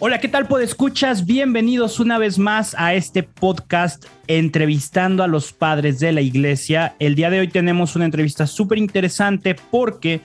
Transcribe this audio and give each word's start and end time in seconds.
Hola, 0.00 0.18
¿qué 0.18 0.26
tal, 0.26 0.48
escuchas? 0.60 1.24
Bienvenidos 1.24 2.00
una 2.00 2.18
vez 2.18 2.36
más 2.36 2.74
a 2.76 2.94
este 2.94 3.22
podcast 3.22 4.04
entrevistando 4.26 5.22
a 5.22 5.28
los 5.28 5.52
padres 5.52 6.00
de 6.00 6.10
la 6.10 6.20
iglesia. 6.20 6.96
El 6.98 7.14
día 7.14 7.30
de 7.30 7.38
hoy 7.38 7.48
tenemos 7.48 7.94
una 7.94 8.04
entrevista 8.04 8.48
súper 8.48 8.78
interesante 8.78 9.54
porque 9.70 10.20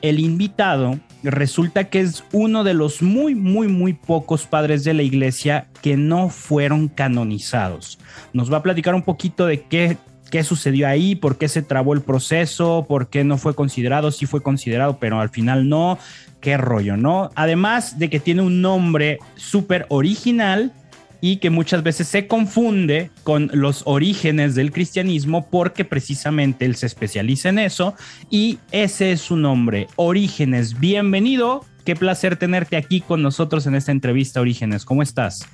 el 0.00 0.18
invitado 0.18 0.98
resulta 1.22 1.88
que 1.88 2.00
es 2.00 2.24
uno 2.32 2.64
de 2.64 2.74
los 2.74 3.00
muy, 3.00 3.36
muy, 3.36 3.68
muy 3.68 3.92
pocos 3.92 4.44
padres 4.44 4.82
de 4.82 4.92
la 4.92 5.04
iglesia 5.04 5.68
que 5.82 5.96
no 5.96 6.28
fueron 6.28 6.88
canonizados. 6.88 8.00
Nos 8.32 8.52
va 8.52 8.56
a 8.56 8.62
platicar 8.64 8.96
un 8.96 9.02
poquito 9.02 9.46
de 9.46 9.62
qué, 9.62 9.98
qué 10.32 10.44
sucedió 10.44 10.88
ahí, 10.88 11.14
por 11.14 11.36
qué 11.36 11.46
se 11.46 11.60
trabó 11.60 11.92
el 11.92 12.00
proceso, 12.00 12.86
por 12.88 13.08
qué 13.08 13.22
no 13.22 13.36
fue 13.36 13.54
considerado, 13.54 14.10
sí 14.10 14.24
fue 14.24 14.42
considerado, 14.42 14.96
pero 14.98 15.20
al 15.20 15.28
final 15.28 15.68
no. 15.68 15.98
Qué 16.40 16.56
rollo, 16.56 16.96
¿no? 16.96 17.30
Además 17.34 17.98
de 17.98 18.08
que 18.08 18.18
tiene 18.18 18.40
un 18.40 18.62
nombre 18.62 19.18
súper 19.36 19.84
original 19.90 20.72
y 21.20 21.36
que 21.36 21.50
muchas 21.50 21.82
veces 21.82 22.08
se 22.08 22.26
confunde 22.28 23.10
con 23.24 23.50
los 23.52 23.82
orígenes 23.84 24.54
del 24.54 24.72
cristianismo 24.72 25.48
porque 25.50 25.84
precisamente 25.84 26.64
él 26.64 26.76
se 26.76 26.86
especializa 26.86 27.50
en 27.50 27.58
eso 27.58 27.94
y 28.30 28.58
ese 28.70 29.12
es 29.12 29.20
su 29.20 29.36
nombre, 29.36 29.86
Orígenes. 29.96 30.80
Bienvenido, 30.80 31.66
qué 31.84 31.94
placer 31.94 32.36
tenerte 32.36 32.78
aquí 32.78 33.02
con 33.02 33.20
nosotros 33.22 33.66
en 33.66 33.74
esta 33.74 33.92
entrevista, 33.92 34.40
Orígenes. 34.40 34.86
¿Cómo 34.86 35.02
estás? 35.02 35.46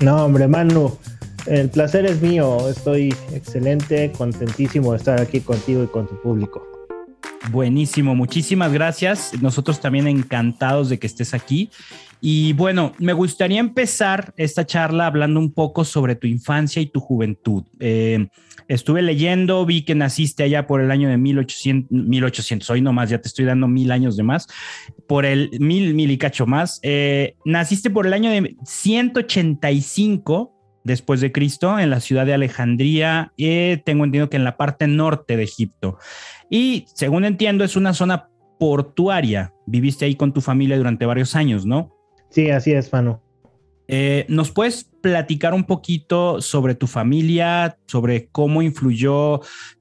No, 0.00 0.24
hombre, 0.24 0.48
Manu, 0.48 0.98
el 1.46 1.70
placer 1.70 2.06
es 2.06 2.20
mío. 2.22 2.68
Estoy 2.68 3.14
excelente, 3.32 4.12
contentísimo 4.16 4.92
de 4.92 4.98
estar 4.98 5.20
aquí 5.20 5.40
contigo 5.40 5.82
y 5.84 5.86
con 5.86 6.06
tu 6.06 6.20
público. 6.20 6.66
Buenísimo, 7.50 8.14
muchísimas 8.14 8.72
gracias. 8.72 9.32
Nosotros 9.42 9.80
también 9.80 10.08
encantados 10.08 10.88
de 10.88 10.98
que 10.98 11.06
estés 11.06 11.34
aquí. 11.34 11.70
Y 12.20 12.54
bueno, 12.54 12.92
me 12.98 13.12
gustaría 13.12 13.60
empezar 13.60 14.32
esta 14.38 14.64
charla 14.64 15.06
hablando 15.06 15.38
un 15.40 15.52
poco 15.52 15.84
sobre 15.84 16.16
tu 16.16 16.26
infancia 16.26 16.80
y 16.80 16.86
tu 16.86 17.00
juventud. 17.00 17.64
Eh, 17.80 18.28
estuve 18.66 19.02
leyendo, 19.02 19.66
vi 19.66 19.82
que 19.82 19.94
naciste 19.94 20.42
allá 20.42 20.66
por 20.66 20.80
el 20.80 20.90
año 20.90 21.10
de 21.10 21.18
1800, 21.18 21.90
1800, 21.90 22.70
hoy 22.70 22.80
nomás, 22.80 23.10
ya 23.10 23.20
te 23.20 23.28
estoy 23.28 23.44
dando 23.44 23.68
mil 23.68 23.92
años 23.92 24.16
de 24.16 24.22
más, 24.22 24.46
por 25.06 25.26
el 25.26 25.50
mil, 25.60 25.92
mil 25.92 26.10
y 26.10 26.16
cacho 26.16 26.46
más. 26.46 26.80
Eh, 26.82 27.36
naciste 27.44 27.90
por 27.90 28.06
el 28.06 28.14
año 28.14 28.30
de 28.30 28.56
185 28.64 30.53
después 30.84 31.20
de 31.20 31.32
Cristo 31.32 31.78
en 31.78 31.90
la 31.90 32.00
ciudad 32.00 32.26
de 32.26 32.34
Alejandría, 32.34 33.32
eh, 33.36 33.82
tengo 33.84 34.04
entendido 34.04 34.30
que 34.30 34.36
en 34.36 34.44
la 34.44 34.56
parte 34.56 34.86
norte 34.86 35.36
de 35.36 35.42
Egipto. 35.42 35.98
Y 36.48 36.84
según 36.94 37.24
entiendo, 37.24 37.64
es 37.64 37.74
una 37.74 37.94
zona 37.94 38.28
portuaria. 38.58 39.52
Viviste 39.66 40.04
ahí 40.04 40.14
con 40.14 40.32
tu 40.32 40.40
familia 40.40 40.76
durante 40.76 41.06
varios 41.06 41.34
años, 41.34 41.66
¿no? 41.66 41.92
Sí, 42.28 42.50
así 42.50 42.72
es, 42.72 42.92
Manu. 42.92 43.20
Eh, 43.88 44.24
¿Nos 44.28 44.50
puedes 44.50 44.84
platicar 45.02 45.54
un 45.54 45.64
poquito 45.64 46.40
sobre 46.40 46.74
tu 46.74 46.86
familia, 46.86 47.78
sobre 47.86 48.28
cómo 48.28 48.62
influyó 48.62 49.40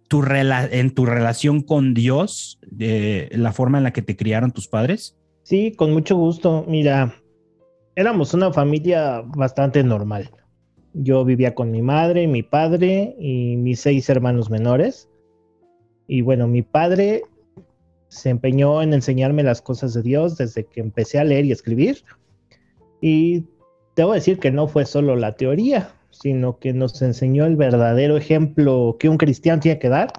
tu 0.10 0.24
en 0.30 0.92
tu 0.94 1.06
relación 1.06 1.62
con 1.62 1.94
Dios, 1.94 2.60
la 2.70 3.52
forma 3.52 3.80
en 3.80 3.86
la 3.86 3.94
que 3.94 4.02
te 4.02 4.16
criaron 4.16 4.52
tus 4.52 4.68
padres? 4.68 5.18
Sí, 5.44 5.74
con 5.76 5.92
mucho 5.92 6.16
gusto. 6.16 6.66
Mira, 6.68 7.16
éramos 7.96 8.34
una 8.34 8.52
familia 8.52 9.24
bastante 9.26 9.84
normal. 9.84 10.30
Yo 10.94 11.26
vivía 11.26 11.56
con 11.56 11.72
mi 11.72 11.82
madre, 11.82 12.28
mi 12.28 12.44
padre 12.44 13.16
y 13.20 13.56
mis 13.58 13.80
seis 13.80 14.10
hermanos 14.10 14.50
menores. 14.50 15.10
Y 16.08 16.22
bueno, 16.22 16.48
mi 16.48 16.62
padre 16.62 17.24
se 18.10 18.30
empeñó 18.30 18.82
en 18.82 18.94
enseñarme 18.94 19.42
las 19.42 19.62
cosas 19.62 19.94
de 19.94 20.04
Dios 20.04 20.38
desde 20.38 20.66
que 20.66 20.82
empecé 20.82 21.20
a 21.20 21.24
leer 21.24 21.46
y 21.46 21.52
escribir. 21.52 22.04
Y 23.02 23.46
debo 23.96 24.14
decir 24.14 24.40
que 24.40 24.52
no 24.52 24.68
fue 24.68 24.86
solo 24.86 25.16
la 25.16 25.36
teoría, 25.36 25.90
sino 26.12 26.60
que 26.60 26.74
nos 26.74 27.02
enseñó 27.02 27.46
el 27.46 27.56
verdadero 27.56 28.16
ejemplo 28.16 28.98
que 29.00 29.10
un 29.10 29.18
cristiano 29.18 29.60
tiene 29.60 29.80
que 29.80 29.90
dar 29.90 30.14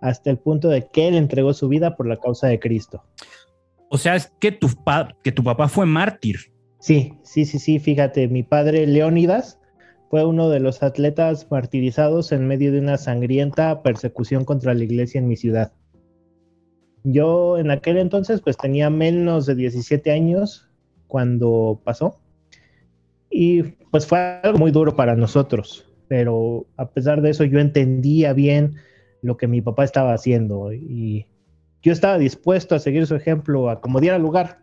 hasta 0.00 0.30
el 0.30 0.38
punto 0.38 0.68
de 0.68 0.88
que 0.88 1.06
él 1.08 1.14
entregó 1.14 1.52
su 1.52 1.68
vida 1.68 1.96
por 1.96 2.08
la 2.08 2.16
causa 2.16 2.48
de 2.48 2.58
Cristo. 2.58 3.04
O 3.90 3.98
sea, 3.98 4.16
es 4.16 4.32
que 4.40 4.50
tu, 4.50 4.68
que 5.22 5.30
tu 5.30 5.44
papá 5.44 5.68
fue 5.68 5.86
mártir. 5.86 6.36
Sí, 6.80 7.14
sí, 7.22 7.44
sí, 7.44 7.58
sí, 7.58 7.78
fíjate, 7.78 8.26
mi 8.28 8.42
padre 8.42 8.86
Leónidas 8.86 9.59
fue 10.10 10.26
uno 10.26 10.50
de 10.50 10.58
los 10.58 10.82
atletas 10.82 11.46
martirizados 11.52 12.32
en 12.32 12.48
medio 12.48 12.72
de 12.72 12.80
una 12.80 12.98
sangrienta 12.98 13.80
persecución 13.80 14.44
contra 14.44 14.74
la 14.74 14.82
iglesia 14.82 15.20
en 15.20 15.28
mi 15.28 15.36
ciudad. 15.36 15.72
Yo 17.04 17.58
en 17.58 17.70
aquel 17.70 17.96
entonces 17.96 18.40
pues 18.40 18.56
tenía 18.56 18.90
menos 18.90 19.46
de 19.46 19.54
17 19.54 20.10
años 20.10 20.68
cuando 21.06 21.80
pasó. 21.84 22.20
Y 23.30 23.62
pues 23.92 24.04
fue 24.04 24.18
algo 24.42 24.58
muy 24.58 24.72
duro 24.72 24.96
para 24.96 25.14
nosotros, 25.14 25.88
pero 26.08 26.66
a 26.76 26.90
pesar 26.90 27.22
de 27.22 27.30
eso 27.30 27.44
yo 27.44 27.60
entendía 27.60 28.32
bien 28.32 28.74
lo 29.22 29.36
que 29.36 29.46
mi 29.46 29.60
papá 29.60 29.84
estaba 29.84 30.12
haciendo 30.12 30.72
y 30.72 31.28
yo 31.82 31.92
estaba 31.92 32.18
dispuesto 32.18 32.74
a 32.74 32.80
seguir 32.80 33.06
su 33.06 33.14
ejemplo 33.14 33.70
a 33.70 33.80
como 33.80 34.00
diera 34.00 34.18
lugar. 34.18 34.58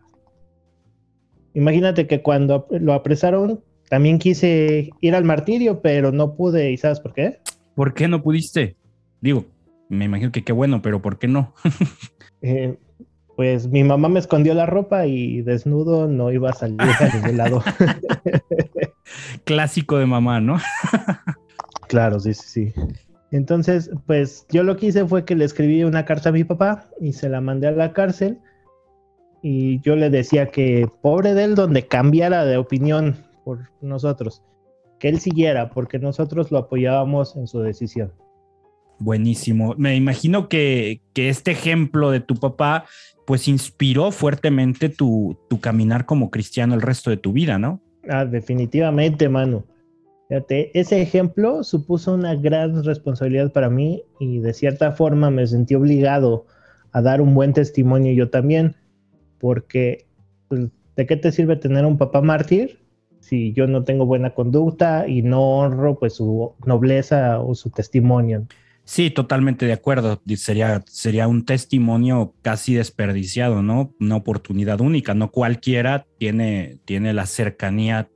Imagínate 1.54 2.06
que 2.06 2.20
cuando 2.20 2.66
lo 2.70 2.92
apresaron, 2.92 3.64
también 3.88 4.18
quise 4.18 4.90
ir 5.00 5.14
al 5.14 5.24
martirio, 5.24 5.80
pero 5.80 6.12
no 6.12 6.34
pude. 6.34 6.70
¿Y 6.72 6.76
sabes 6.76 7.00
por 7.00 7.14
qué? 7.14 7.38
¿Por 7.74 7.94
qué 7.94 8.08
no 8.08 8.22
pudiste? 8.22 8.76
Digo, 9.20 9.46
me 9.88 10.04
imagino 10.04 10.30
que 10.30 10.44
qué 10.44 10.52
bueno, 10.52 10.82
pero 10.82 11.00
¿por 11.00 11.18
qué 11.18 11.28
no? 11.28 11.54
eh, 12.42 12.76
pues 13.36 13.68
mi 13.68 13.84
mamá 13.84 14.08
me 14.08 14.18
escondió 14.18 14.52
la 14.54 14.66
ropa 14.66 15.06
y 15.06 15.42
desnudo 15.42 16.08
no 16.08 16.30
iba 16.32 16.50
a 16.50 16.54
salir 16.54 16.80
a 16.80 17.14
ningún 17.14 17.36
lado. 17.36 17.62
Clásico 19.44 19.98
de 19.98 20.06
mamá, 20.06 20.40
¿no? 20.40 20.58
claro, 21.88 22.20
sí, 22.20 22.34
sí, 22.34 22.72
sí. 22.72 22.74
Entonces, 23.30 23.90
pues 24.06 24.46
yo 24.50 24.62
lo 24.62 24.76
que 24.76 24.86
hice 24.86 25.06
fue 25.06 25.24
que 25.24 25.36
le 25.36 25.44
escribí 25.44 25.84
una 25.84 26.04
carta 26.04 26.30
a 26.30 26.32
mi 26.32 26.44
papá 26.44 26.88
y 27.00 27.12
se 27.12 27.28
la 27.28 27.40
mandé 27.40 27.68
a 27.68 27.72
la 27.72 27.92
cárcel. 27.92 28.38
Y 29.42 29.80
yo 29.82 29.96
le 29.96 30.10
decía 30.10 30.46
que 30.46 30.88
pobre 31.02 31.34
de 31.34 31.44
él 31.44 31.54
donde 31.54 31.86
cambiara 31.86 32.44
de 32.44 32.56
opinión 32.56 33.27
por 33.48 33.70
nosotros, 33.80 34.42
que 34.98 35.08
él 35.08 35.20
siguiera 35.20 35.70
porque 35.70 35.98
nosotros 35.98 36.52
lo 36.52 36.58
apoyábamos 36.58 37.34
en 37.34 37.46
su 37.46 37.60
decisión. 37.60 38.12
Buenísimo. 38.98 39.74
Me 39.78 39.96
imagino 39.96 40.50
que, 40.50 41.00
que, 41.14 41.30
este 41.30 41.52
ejemplo 41.52 42.10
de 42.10 42.20
tu 42.20 42.34
papá 42.34 42.84
pues 43.26 43.48
inspiró 43.48 44.10
fuertemente 44.10 44.90
tu, 44.90 45.38
tu 45.48 45.60
caminar 45.60 46.04
como 46.04 46.30
cristiano 46.30 46.74
el 46.74 46.82
resto 46.82 47.08
de 47.08 47.16
tu 47.16 47.32
vida, 47.32 47.58
¿no? 47.58 47.80
Ah, 48.06 48.26
definitivamente, 48.26 49.30
Manu. 49.30 49.64
Fíjate, 50.28 50.78
ese 50.78 51.00
ejemplo 51.00 51.64
supuso 51.64 52.12
una 52.12 52.34
gran 52.34 52.84
responsabilidad 52.84 53.50
para 53.50 53.70
mí 53.70 54.02
y 54.20 54.40
de 54.40 54.52
cierta 54.52 54.92
forma 54.92 55.30
me 55.30 55.46
sentí 55.46 55.74
obligado 55.74 56.44
a 56.92 57.00
dar 57.00 57.22
un 57.22 57.34
buen 57.34 57.54
testimonio 57.54 58.12
yo 58.12 58.28
también, 58.28 58.76
porque 59.38 60.04
pues, 60.48 60.66
¿de 60.96 61.06
qué 61.06 61.16
te 61.16 61.32
sirve 61.32 61.56
tener 61.56 61.86
un 61.86 61.96
papá 61.96 62.20
mártir 62.20 62.86
si 63.28 63.52
yo 63.52 63.66
no 63.66 63.84
tengo 63.84 64.06
buena 64.06 64.34
conducta 64.34 65.06
y 65.06 65.22
no 65.22 65.58
honro 65.58 65.98
pues 65.98 66.14
su 66.14 66.54
nobleza 66.64 67.40
o 67.40 67.54
su 67.54 67.70
testimonio? 67.70 68.46
Sí, 68.84 69.10
totalmente 69.10 69.66
de 69.66 69.74
acuerdo. 69.74 70.22
Sería, 70.36 70.82
sería 70.86 71.28
un 71.28 71.44
testimonio 71.44 72.32
casi 72.40 72.74
desperdiciado, 72.74 73.62
¿no? 73.62 73.94
Una 74.00 74.16
oportunidad 74.16 74.80
única. 74.80 75.12
No 75.12 75.30
cualquiera 75.30 76.06
tiene, 76.18 76.78
tiene 76.86 77.12
la 77.12 77.26
cercanía 77.26 78.08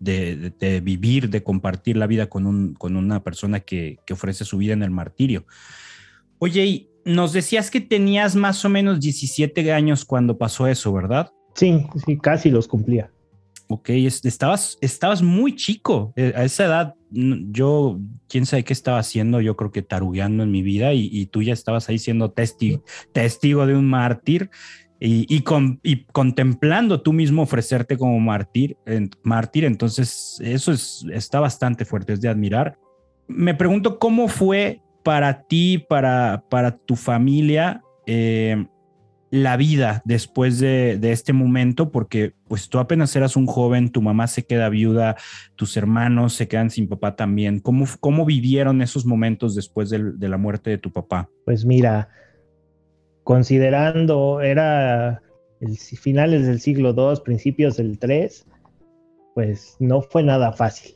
de, 0.00 0.80
vivir, 0.82 1.30
de 1.30 1.44
compartir 1.44 1.96
la 1.96 2.08
vida 2.08 2.26
con, 2.28 2.46
un, 2.46 2.74
con 2.74 2.96
una 2.96 3.22
persona 3.22 3.60
que, 3.60 3.98
que, 4.04 4.14
ofrece 4.14 4.44
su 4.44 4.58
vida 4.58 4.72
en 4.72 4.82
el 4.82 4.90
martirio. 4.90 5.46
Oye, 6.40 6.66
y 6.66 6.90
nos 7.04 7.32
decías 7.32 7.70
que 7.70 7.80
tenías 7.80 8.34
más 8.34 8.64
o 8.64 8.68
menos 8.68 8.98
17 8.98 9.72
años 9.72 10.04
cuando 10.04 10.36
pasó 10.36 10.66
eso, 10.66 10.92
¿verdad? 10.92 11.30
Sí, 11.54 11.86
sí, 12.04 12.18
casi 12.18 12.50
los 12.50 12.66
cumplía. 12.66 13.12
Ok, 13.74 13.88
estabas, 13.88 14.76
estabas 14.82 15.22
muy 15.22 15.56
chico. 15.56 16.12
Eh, 16.14 16.34
a 16.36 16.44
esa 16.44 16.66
edad, 16.66 16.94
yo, 17.10 17.98
quién 18.28 18.44
sabe 18.44 18.64
qué 18.64 18.74
estaba 18.74 18.98
haciendo, 18.98 19.40
yo 19.40 19.56
creo 19.56 19.72
que 19.72 19.80
tarugueando 19.80 20.42
en 20.42 20.50
mi 20.50 20.60
vida 20.60 20.92
y, 20.92 21.24
tú 21.32 21.42
ya 21.42 21.54
estabas 21.54 21.88
ahí 21.88 21.98
siendo 21.98 22.30
testigo, 22.32 22.84
testigo 23.12 23.64
de 23.64 23.74
un 23.74 23.88
mártir 23.88 24.50
y, 25.00 25.40
con, 25.40 25.80
y, 25.82 26.04
contemplando 26.04 27.00
tú 27.00 27.14
mismo 27.14 27.40
ofrecerte 27.40 27.96
como 27.96 28.20
mártir, 28.20 28.76
mártir. 29.22 29.64
Entonces, 29.64 30.38
eso 30.44 30.70
es, 30.70 31.06
está 31.10 31.40
bastante 31.40 31.86
fuerte, 31.86 32.12
es 32.12 32.20
de 32.20 32.28
admirar. 32.28 32.76
Me 33.26 33.54
pregunto 33.54 33.98
cómo 33.98 34.28
fue 34.28 34.82
para 35.02 35.44
ti, 35.44 35.78
para, 35.78 36.44
para 36.50 36.76
tu 36.76 36.96
familia, 36.96 37.80
eh, 38.06 38.66
la 39.32 39.56
vida 39.56 40.02
después 40.04 40.58
de, 40.58 40.98
este 41.10 41.32
momento, 41.32 41.90
porque 41.90 42.34
pues 42.52 42.68
tú 42.68 42.78
apenas 42.78 43.16
eras 43.16 43.34
un 43.34 43.46
joven, 43.46 43.88
tu 43.88 44.02
mamá 44.02 44.26
se 44.26 44.44
queda 44.44 44.68
viuda, 44.68 45.16
tus 45.56 45.74
hermanos 45.78 46.34
se 46.34 46.48
quedan 46.48 46.68
sin 46.68 46.86
papá 46.86 47.16
también. 47.16 47.60
¿Cómo, 47.60 47.86
cómo 47.98 48.26
vivieron 48.26 48.82
esos 48.82 49.06
momentos 49.06 49.54
después 49.54 49.88
de, 49.88 50.28
la 50.28 50.36
muerte 50.36 50.68
de 50.68 50.76
tu 50.76 50.92
papá? 50.92 51.30
Pues 51.46 51.64
mira, 51.64 52.10
considerando, 53.24 54.42
era 54.42 55.22
el, 55.60 55.78
finales 55.78 56.46
del 56.46 56.60
siglo 56.60 56.92
II, 56.94 57.22
principios 57.24 57.78
del 57.78 57.98
III, 57.98 58.28
pues 59.34 59.76
no 59.78 60.02
fue 60.02 60.22
nada 60.22 60.52
fácil. 60.52 60.94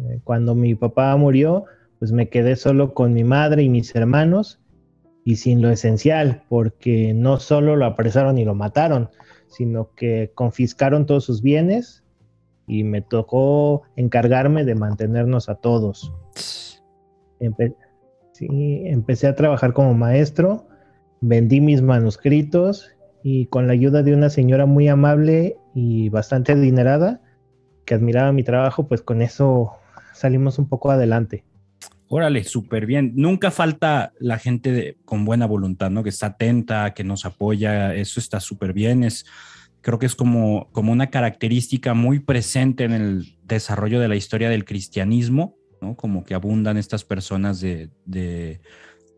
Eh, 0.00 0.18
cuando 0.24 0.56
mi 0.56 0.74
papá 0.74 1.14
murió, 1.14 1.66
pues 2.00 2.10
me 2.10 2.28
quedé 2.28 2.56
solo 2.56 2.94
con 2.94 3.12
mi 3.12 3.22
madre 3.22 3.62
y 3.62 3.68
mis 3.68 3.94
hermanos 3.94 4.60
y 5.24 5.36
sin 5.36 5.62
lo 5.62 5.70
esencial, 5.70 6.42
porque 6.48 7.14
no 7.14 7.38
solo 7.38 7.76
lo 7.76 7.86
apresaron 7.86 8.38
y 8.38 8.44
lo 8.44 8.56
mataron, 8.56 9.08
sino 9.56 9.90
que 9.94 10.32
confiscaron 10.34 11.06
todos 11.06 11.24
sus 11.24 11.42
bienes 11.42 12.02
y 12.66 12.84
me 12.84 13.02
tocó 13.02 13.82
encargarme 13.96 14.64
de 14.64 14.74
mantenernos 14.74 15.48
a 15.48 15.56
todos. 15.56 16.12
sí, 18.32 18.82
empecé 18.86 19.26
a 19.26 19.34
trabajar 19.34 19.72
como 19.72 19.94
maestro, 19.94 20.66
vendí 21.20 21.60
mis 21.60 21.82
manuscritos 21.82 22.90
y 23.22 23.46
con 23.46 23.66
la 23.66 23.72
ayuda 23.72 24.02
de 24.02 24.14
una 24.14 24.30
señora 24.30 24.66
muy 24.66 24.88
amable 24.88 25.56
y 25.74 26.08
bastante 26.08 26.52
adinerada 26.52 27.20
que 27.84 27.94
admiraba 27.94 28.32
mi 28.32 28.42
trabajo, 28.42 28.86
pues 28.86 29.02
con 29.02 29.22
eso 29.22 29.72
salimos 30.14 30.58
un 30.58 30.68
poco 30.68 30.90
adelante. 30.90 31.44
Órale, 32.08 32.44
súper 32.44 32.86
bien. 32.86 33.12
Nunca 33.16 33.50
falta 33.50 34.12
la 34.20 34.38
gente 34.38 34.98
con 35.04 35.24
buena 35.24 35.46
voluntad, 35.46 35.90
¿no? 35.90 36.02
Que 36.02 36.10
está 36.10 36.26
atenta, 36.26 36.92
que 36.94 37.02
nos 37.04 37.24
apoya. 37.24 37.94
Eso 37.94 38.20
está 38.20 38.40
súper 38.40 38.72
bien. 38.72 39.04
Es, 39.04 39.24
creo 39.80 39.98
que 39.98 40.06
es 40.06 40.14
como, 40.14 40.70
como 40.72 40.92
una 40.92 41.10
característica 41.10 41.94
muy 41.94 42.18
presente 42.18 42.84
en 42.84 42.92
el 42.92 43.38
desarrollo 43.44 44.00
de 44.00 44.08
la 44.08 44.16
historia 44.16 44.50
del 44.50 44.64
cristianismo, 44.64 45.56
¿no? 45.80 45.96
Como 45.96 46.24
que 46.24 46.34
abundan 46.34 46.76
estas 46.76 47.04
personas 47.04 47.60
de, 47.60 47.90
de 48.04 48.60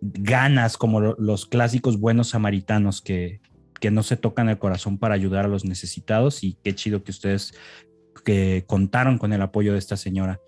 ganas, 0.01 0.77
como 0.77 1.01
los 1.01 1.47
clásicos 1.47 1.99
buenos 1.99 2.29
samaritanos 2.29 3.03
que, 3.03 3.41
que 3.81 3.91
no 3.91 4.05
se 4.05 4.17
tocan 4.17 4.49
el 4.49 4.59
corazón 4.59 4.99
para 4.99 5.15
ayudar 5.15 5.45
a 5.45 5.49
los 5.49 5.65
necesitados. 5.65 6.45
Y 6.45 6.57
qué 6.63 6.75
chido 6.75 7.03
que 7.03 7.11
ustedes 7.11 7.53
que 8.25 8.65
contaron 8.67 9.19
con 9.19 9.33
el 9.33 9.43
apoyo 9.43 9.73
de 9.73 9.79
esta 9.79 9.97
señora. 9.97 10.41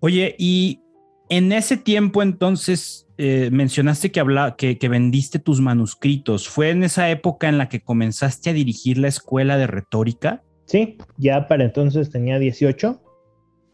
Oye, 0.00 0.36
y 0.38 0.80
en 1.28 1.52
ese 1.52 1.76
tiempo 1.76 2.22
entonces 2.22 3.06
eh, 3.18 3.48
mencionaste 3.52 4.12
que, 4.12 4.20
habla, 4.20 4.54
que, 4.56 4.78
que, 4.78 4.88
vendiste 4.88 5.38
tus 5.38 5.60
manuscritos. 5.60 6.48
¿Fue 6.48 6.70
en 6.70 6.84
esa 6.84 7.10
época 7.10 7.48
en 7.48 7.58
la 7.58 7.68
que 7.68 7.80
comenzaste 7.80 8.50
a 8.50 8.52
dirigir 8.52 8.98
la 8.98 9.08
escuela 9.08 9.56
de 9.56 9.66
retórica? 9.66 10.42
Sí, 10.66 10.98
ya 11.16 11.48
para 11.48 11.64
entonces 11.64 12.10
tenía 12.10 12.38
18 12.38 13.00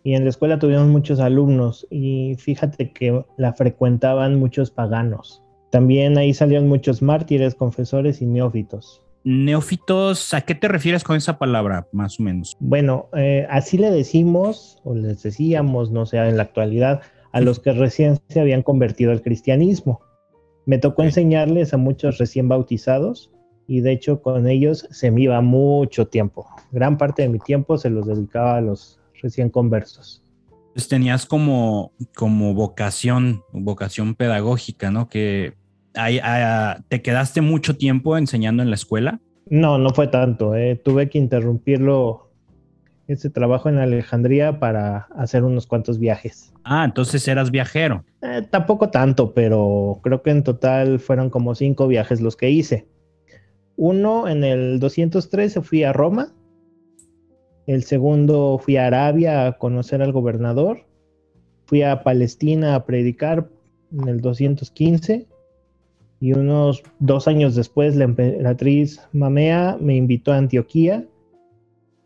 y 0.04 0.14
en 0.14 0.24
la 0.24 0.30
escuela 0.30 0.58
tuvimos 0.58 0.86
muchos 0.86 1.18
alumnos 1.18 1.86
y 1.90 2.36
fíjate 2.38 2.92
que 2.92 3.24
la 3.36 3.52
frecuentaban 3.54 4.38
muchos 4.38 4.70
paganos. 4.70 5.42
También 5.70 6.16
ahí 6.18 6.32
salieron 6.32 6.68
muchos 6.68 7.02
mártires, 7.02 7.54
confesores 7.54 8.22
y 8.22 8.26
neófitos. 8.26 9.02
Neófitos, 9.24 10.34
¿a 10.34 10.42
qué 10.42 10.54
te 10.54 10.68
refieres 10.68 11.02
con 11.02 11.16
esa 11.16 11.38
palabra, 11.38 11.88
más 11.92 12.20
o 12.20 12.22
menos? 12.22 12.54
Bueno, 12.60 13.08
eh, 13.16 13.46
así 13.48 13.78
le 13.78 13.90
decimos, 13.90 14.78
o 14.84 14.94
les 14.94 15.22
decíamos, 15.22 15.90
no 15.90 16.04
sé, 16.04 16.18
en 16.18 16.36
la 16.36 16.42
actualidad, 16.42 17.00
a 17.34 17.40
los 17.40 17.58
que 17.58 17.72
recién 17.72 18.16
se 18.28 18.40
habían 18.40 18.62
convertido 18.62 19.10
al 19.10 19.20
cristianismo. 19.20 20.00
Me 20.66 20.78
tocó 20.78 21.02
enseñarles 21.02 21.74
a 21.74 21.76
muchos 21.76 22.18
recién 22.18 22.48
bautizados 22.48 23.32
y 23.66 23.80
de 23.80 23.90
hecho 23.90 24.22
con 24.22 24.46
ellos 24.46 24.86
se 24.92 25.10
me 25.10 25.22
iba 25.22 25.40
mucho 25.40 26.06
tiempo. 26.06 26.46
Gran 26.70 26.96
parte 26.96 27.22
de 27.22 27.28
mi 27.28 27.40
tiempo 27.40 27.76
se 27.76 27.90
los 27.90 28.06
dedicaba 28.06 28.58
a 28.58 28.60
los 28.60 29.00
recién 29.20 29.50
conversos. 29.50 30.22
Pues 30.74 30.86
tenías 30.86 31.26
como, 31.26 31.92
como 32.14 32.54
vocación, 32.54 33.42
vocación 33.52 34.14
pedagógica, 34.14 34.92
¿no? 34.92 35.08
Que 35.08 35.54
¿te 36.88 37.02
quedaste 37.02 37.40
mucho 37.40 37.76
tiempo 37.76 38.16
enseñando 38.16 38.62
en 38.62 38.70
la 38.70 38.76
escuela? 38.76 39.20
No, 39.50 39.76
no 39.78 39.90
fue 39.90 40.06
tanto. 40.06 40.54
Eh. 40.54 40.76
Tuve 40.76 41.10
que 41.10 41.18
interrumpirlo 41.18 42.23
ese 43.06 43.30
trabajo 43.30 43.68
en 43.68 43.78
Alejandría 43.78 44.58
para 44.58 45.08
hacer 45.16 45.44
unos 45.44 45.66
cuantos 45.66 45.98
viajes. 45.98 46.52
Ah, 46.64 46.84
entonces 46.84 47.26
eras 47.28 47.50
viajero. 47.50 48.04
Eh, 48.22 48.42
tampoco 48.50 48.90
tanto, 48.90 49.34
pero 49.34 50.00
creo 50.02 50.22
que 50.22 50.30
en 50.30 50.42
total 50.42 50.98
fueron 50.98 51.30
como 51.30 51.54
cinco 51.54 51.86
viajes 51.86 52.20
los 52.20 52.36
que 52.36 52.50
hice. 52.50 52.86
Uno 53.76 54.28
en 54.28 54.44
el 54.44 54.78
213 54.80 55.60
fui 55.60 55.82
a 55.82 55.92
Roma. 55.92 56.32
El 57.66 57.82
segundo 57.82 58.60
fui 58.62 58.76
a 58.76 58.86
Arabia 58.86 59.46
a 59.46 59.58
conocer 59.58 60.00
al 60.00 60.12
gobernador. 60.12 60.86
Fui 61.66 61.82
a 61.82 62.02
Palestina 62.02 62.74
a 62.74 62.84
predicar 62.84 63.48
en 63.92 64.08
el 64.08 64.20
215. 64.20 65.26
Y 66.20 66.32
unos 66.32 66.82
dos 67.00 67.28
años 67.28 67.54
después 67.54 67.96
la 67.96 68.04
emperatriz 68.04 69.00
Mamea 69.12 69.76
me 69.80 69.96
invitó 69.96 70.32
a 70.32 70.38
Antioquía 70.38 71.04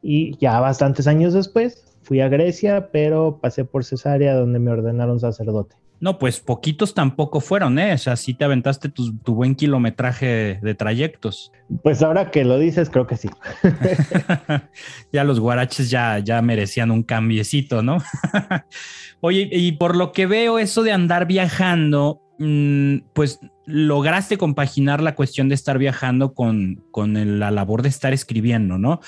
y 0.03 0.37
ya 0.39 0.61
bastantes 0.61 1.07
años 1.07 1.35
después 1.35 1.85
fui 2.03 2.21
a 2.21 2.29
Grecia, 2.29 2.89
pero 2.91 3.39
pasé 3.41 3.65
por 3.65 3.85
Cesarea 3.85 4.35
donde 4.35 4.59
me 4.59 4.71
ordenaron 4.71 5.21
sacerdote. 5.21 5.77
No, 6.01 6.19
pues 6.19 6.39
poquitos 6.39 6.95
tampoco 6.95 7.41
fueron, 7.41 7.79
¿eh? 7.79 7.93
O 7.93 7.99
sea, 7.99 8.15
sí 8.15 8.33
te 8.33 8.45
aventaste 8.45 8.89
tu, 8.89 9.13
buen 9.27 9.57
kilometraje 9.57 10.61
de 10.63 10.75
trayectos. 10.75 11.51
Pues 11.83 12.03
ahora 12.03 12.31
que 12.31 12.45
lo 12.45 12.59
dices, 12.59 12.89
creo 12.89 13.07
que 13.07 13.17
sí. 13.17 13.29
ya 15.13 15.25
los 15.25 15.41
guaraches 15.41 15.91
ya, 15.91 16.21
ya 16.21 16.41
merecían 16.41 16.93
un 16.93 17.03
cambiecito, 17.03 17.83
¿no? 17.83 17.99
Oye, 19.21 19.49
y 19.51 19.73
por 19.73 19.97
lo 19.97 20.13
que 20.13 20.27
veo, 20.27 20.61
eso 20.61 20.85
de 20.85 20.93
andar 20.93 21.27
viajando, 21.27 22.23
mm, 22.39 22.99
pues 23.13 23.41
lograste 23.67 24.39
compaginar 24.39 25.03
la 25.03 25.17
cuestión 25.17 25.49
de 25.49 25.57
estar 25.57 25.79
viajando 25.79 26.33
con, 26.33 26.85
con 26.93 27.41
la 27.41 27.51
labor 27.51 27.83
de 27.83 27.89
estar 27.89 28.13
escribiendo, 28.13 28.79
¿no? 28.79 29.01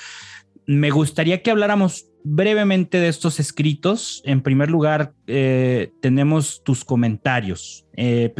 Me 0.65 0.89
gustaría 0.89 1.41
que 1.41 1.51
habláramos 1.51 2.11
brevemente 2.23 2.99
de 2.99 3.07
estos 3.07 3.39
escritos. 3.39 4.21
En 4.25 4.41
primer 4.41 4.69
lugar, 4.69 5.13
eh, 5.27 5.91
tenemos 6.01 6.63
tus 6.63 6.85
comentarios. 6.85 7.87
Eh, 7.95 8.33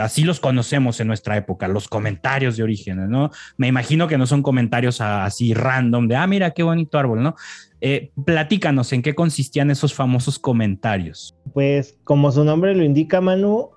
así 0.00 0.24
los 0.24 0.40
conocemos 0.40 1.00
en 1.00 1.06
nuestra 1.08 1.36
época, 1.36 1.68
los 1.68 1.88
comentarios 1.88 2.56
de 2.56 2.62
origen, 2.62 3.08
¿no? 3.08 3.30
Me 3.56 3.68
imagino 3.68 4.08
que 4.08 4.18
no 4.18 4.26
son 4.26 4.42
comentarios 4.42 5.00
así 5.00 5.54
random 5.54 6.08
de, 6.08 6.16
ah, 6.16 6.26
mira, 6.26 6.50
qué 6.50 6.62
bonito 6.62 6.98
árbol, 6.98 7.22
¿no? 7.22 7.34
Eh, 7.80 8.10
platícanos 8.24 8.92
en 8.92 9.02
qué 9.02 9.14
consistían 9.14 9.70
esos 9.70 9.94
famosos 9.94 10.38
comentarios. 10.38 11.36
Pues 11.52 11.98
como 12.04 12.32
su 12.32 12.44
nombre 12.44 12.74
lo 12.74 12.84
indica, 12.84 13.20
Manu, 13.20 13.70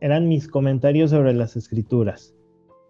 eran 0.00 0.28
mis 0.28 0.48
comentarios 0.48 1.10
sobre 1.10 1.34
las 1.34 1.56
escrituras. 1.56 2.34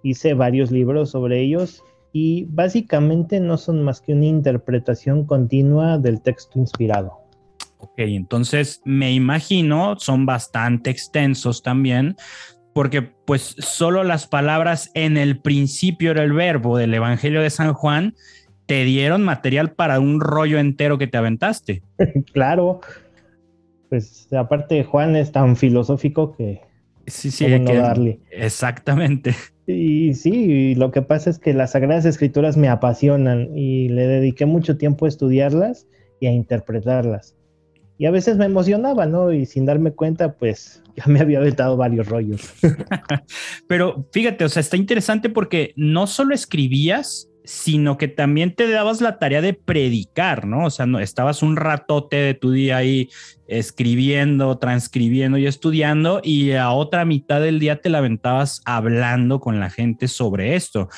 Hice 0.02 0.34
varios 0.34 0.70
libros 0.70 1.10
sobre 1.10 1.40
ellos 1.40 1.82
y 2.12 2.44
básicamente 2.44 3.40
no 3.40 3.56
son 3.56 3.82
más 3.82 4.00
que 4.00 4.12
una 4.12 4.26
interpretación 4.26 5.24
continua 5.24 5.98
del 5.98 6.20
texto 6.20 6.58
inspirado. 6.58 7.18
Ok, 7.78 7.94
entonces 7.98 8.80
me 8.84 9.12
imagino 9.12 9.98
son 9.98 10.26
bastante 10.26 10.90
extensos 10.90 11.62
también, 11.62 12.16
porque 12.74 13.02
pues 13.02 13.56
solo 13.58 14.04
las 14.04 14.26
palabras 14.26 14.90
en 14.94 15.16
el 15.16 15.40
principio 15.40 16.12
era 16.12 16.22
el 16.22 16.32
verbo 16.32 16.76
del 16.76 16.94
Evangelio 16.94 17.40
de 17.40 17.50
San 17.50 17.72
Juan 17.72 18.14
te 18.66 18.84
dieron 18.84 19.22
material 19.22 19.72
para 19.72 20.00
un 20.00 20.20
rollo 20.20 20.58
entero 20.58 20.98
que 20.98 21.06
te 21.06 21.18
aventaste. 21.18 21.82
claro, 22.32 22.80
pues 23.88 24.32
aparte 24.32 24.84
Juan 24.84 25.16
es 25.16 25.32
tan 25.32 25.56
filosófico 25.56 26.34
que... 26.34 26.60
Sí, 27.06 27.30
sí, 27.30 27.44
hay 27.46 27.64
que 27.64 27.76
darle. 27.76 28.20
Exactamente. 28.30 29.34
Y 29.66 30.14
sí, 30.14 30.74
lo 30.74 30.90
que 30.90 31.02
pasa 31.02 31.30
es 31.30 31.38
que 31.38 31.54
las 31.54 31.72
Sagradas 31.72 32.04
Escrituras 32.04 32.56
me 32.56 32.68
apasionan 32.68 33.56
y 33.56 33.88
le 33.88 34.06
dediqué 34.06 34.46
mucho 34.46 34.76
tiempo 34.76 35.04
a 35.04 35.08
estudiarlas 35.08 35.86
y 36.20 36.26
a 36.26 36.32
interpretarlas. 36.32 37.36
Y 37.98 38.06
a 38.06 38.10
veces 38.10 38.36
me 38.36 38.46
emocionaba, 38.46 39.06
¿no? 39.06 39.32
Y 39.32 39.46
sin 39.46 39.64
darme 39.64 39.92
cuenta, 39.92 40.34
pues 40.34 40.82
ya 40.96 41.04
me 41.06 41.20
había 41.20 41.40
vetado 41.40 41.76
varios 41.76 42.08
rollos. 42.08 42.42
Pero 43.68 44.08
fíjate, 44.12 44.44
o 44.44 44.48
sea, 44.48 44.60
está 44.60 44.76
interesante 44.76 45.30
porque 45.30 45.72
no 45.76 46.06
solo 46.06 46.34
escribías, 46.34 47.28
sino 47.44 47.98
que 47.98 48.08
también 48.08 48.54
te 48.54 48.70
dabas 48.70 49.00
la 49.00 49.18
tarea 49.18 49.40
de 49.40 49.54
predicar, 49.54 50.46
¿no? 50.46 50.66
O 50.66 50.70
sea, 50.70 50.86
no, 50.86 51.00
estabas 51.00 51.42
un 51.42 51.56
ratote 51.56 52.16
de 52.16 52.34
tu 52.34 52.52
día 52.52 52.76
ahí 52.76 53.08
escribiendo, 53.46 54.58
transcribiendo 54.58 55.38
y 55.38 55.46
estudiando 55.46 56.20
y 56.22 56.52
a 56.52 56.70
otra 56.70 57.04
mitad 57.04 57.40
del 57.40 57.58
día 57.58 57.80
te 57.80 57.90
la 57.90 58.00
hablando 58.64 59.40
con 59.40 59.60
la 59.60 59.70
gente 59.70 60.08
sobre 60.08 60.54
esto. 60.54 60.88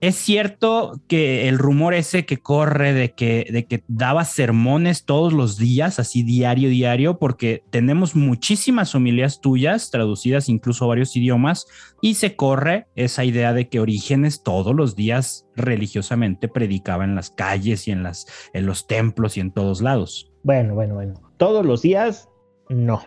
Es 0.00 0.16
cierto 0.16 1.02
que 1.08 1.46
el 1.46 1.58
rumor 1.58 1.92
ese 1.92 2.24
que 2.24 2.38
corre 2.38 2.94
de 2.94 3.12
que, 3.12 3.46
de 3.52 3.66
que 3.66 3.84
daba 3.86 4.24
sermones 4.24 5.04
todos 5.04 5.34
los 5.34 5.58
días, 5.58 5.98
así 5.98 6.22
diario, 6.22 6.70
diario, 6.70 7.18
porque 7.18 7.62
tenemos 7.68 8.16
muchísimas 8.16 8.94
homilías 8.94 9.42
tuyas 9.42 9.90
traducidas 9.90 10.48
incluso 10.48 10.86
a 10.86 10.88
varios 10.88 11.14
idiomas 11.16 11.66
y 12.00 12.14
se 12.14 12.34
corre 12.34 12.86
esa 12.96 13.24
idea 13.24 13.52
de 13.52 13.68
que 13.68 13.78
Orígenes 13.78 14.42
todos 14.42 14.74
los 14.74 14.96
días 14.96 15.46
religiosamente 15.54 16.48
predicaba 16.48 17.04
en 17.04 17.14
las 17.14 17.28
calles 17.28 17.86
y 17.86 17.90
en, 17.90 18.02
las, 18.02 18.26
en 18.54 18.64
los 18.64 18.86
templos 18.86 19.36
y 19.36 19.40
en 19.40 19.50
todos 19.50 19.82
lados. 19.82 20.32
Bueno, 20.42 20.74
bueno, 20.74 20.94
bueno. 20.94 21.20
Todos 21.36 21.66
los 21.66 21.82
días, 21.82 22.30
no. 22.70 23.02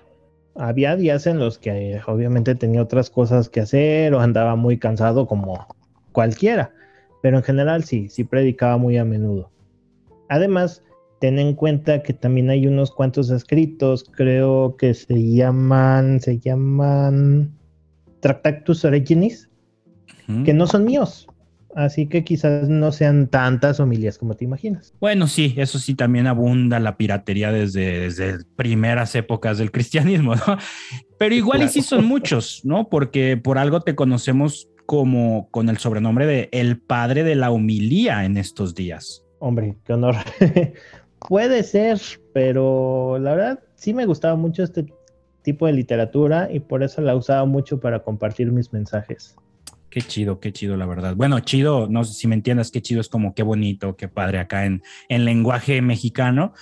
Había 0.56 0.96
días 0.96 1.26
en 1.26 1.40
los 1.40 1.58
que 1.58 2.00
obviamente 2.06 2.54
tenía 2.54 2.84
otras 2.84 3.10
cosas 3.10 3.50
que 3.50 3.62
hacer 3.62 4.14
o 4.14 4.20
andaba 4.20 4.56
muy 4.56 4.78
cansado 4.78 5.26
como 5.26 5.66
cualquiera 6.12 6.72
pero 7.24 7.38
en 7.38 7.44
general 7.44 7.86
sí, 7.86 8.10
sí 8.10 8.26
predicaba 8.26 8.76
muy 8.76 8.98
a 8.98 9.06
menudo. 9.06 9.50
Además, 10.28 10.84
ten 11.22 11.40
en 11.40 11.54
cuenta 11.54 12.04
que 12.04 12.12
también 12.12 12.50
hay 12.50 12.68
unos 12.68 12.92
cuantos 12.92 13.30
escritos, 13.30 14.04
creo 14.12 14.76
que 14.76 14.94
se 14.94 15.32
llaman, 15.32 16.20
se 16.20 16.38
llaman 16.40 17.58
Tractatus 18.20 18.84
Originis, 18.84 19.50
que 20.44 20.54
no 20.54 20.68
son 20.68 20.84
míos. 20.84 21.26
Así 21.76 22.08
que 22.08 22.26
quizás 22.26 22.68
no 22.68 22.92
sean 22.92 23.28
tantas 23.28 23.80
homilías 23.80 24.18
como 24.18 24.36
te 24.36 24.44
imaginas. 24.44 24.94
Bueno, 25.00 25.28
sí, 25.28 25.56
eso 25.56 25.80
sí, 25.80 25.96
también 25.96 26.28
abunda 26.28 26.82
la 26.82 26.98
piratería 26.98 27.54
desde, 27.54 28.02
desde 28.02 28.44
primeras 28.58 29.16
épocas 29.16 29.60
del 29.60 29.72
cristianismo, 29.72 30.36
¿no? 30.36 30.58
Pero 31.18 31.36
igual 31.36 31.64
y 31.64 31.70
sí 31.70 31.82
son 31.84 32.04
muchos, 32.04 32.66
¿no? 32.66 32.90
Porque 32.90 33.38
por 33.38 33.58
algo 33.58 33.80
te 33.80 33.96
conocemos 33.96 34.68
como 34.86 35.50
con 35.52 35.70
el 35.70 35.78
sobrenombre 35.78 36.26
de 36.26 36.50
el 36.52 36.80
padre 36.80 37.24
de 37.24 37.36
la 37.36 37.52
homilía 37.52 38.26
en 38.26 38.38
estos 38.38 38.76
días. 38.76 39.26
Hombre, 39.40 39.76
qué 39.84 39.94
honor. 39.94 40.16
Puede 41.28 41.64
ser, 41.64 42.00
pero 42.34 43.18
la 43.20 43.36
verdad 43.36 43.60
sí 43.76 43.94
me 43.94 44.06
gustaba 44.06 44.36
mucho 44.36 44.64
este 44.64 44.86
tipo 45.42 45.68
de 45.68 45.74
literatura 45.74 46.50
y 46.52 46.60
por 46.60 46.84
eso 46.84 47.02
la 47.02 47.16
usaba 47.16 47.46
mucho 47.46 47.80
para 47.80 48.04
compartir 48.04 48.52
mis 48.52 48.74
mensajes. 48.74 49.36
Qué 49.90 50.02
chido, 50.02 50.40
qué 50.40 50.52
chido, 50.52 50.76
la 50.76 50.86
verdad. 50.86 51.16
Bueno, 51.16 51.40
chido, 51.42 51.88
no 51.88 52.04
sé 52.04 52.14
si 52.14 52.28
me 52.28 52.36
entiendas, 52.36 52.72
qué 52.72 52.82
chido 52.82 53.00
es 53.00 53.10
como 53.10 53.36
qué 53.36 53.44
bonito, 53.44 53.96
qué 53.96 54.08
padre 54.08 54.40
acá 54.40 54.66
en, 54.66 54.82
en 55.08 55.24
lenguaje 55.24 55.82
mexicano. 55.82 56.54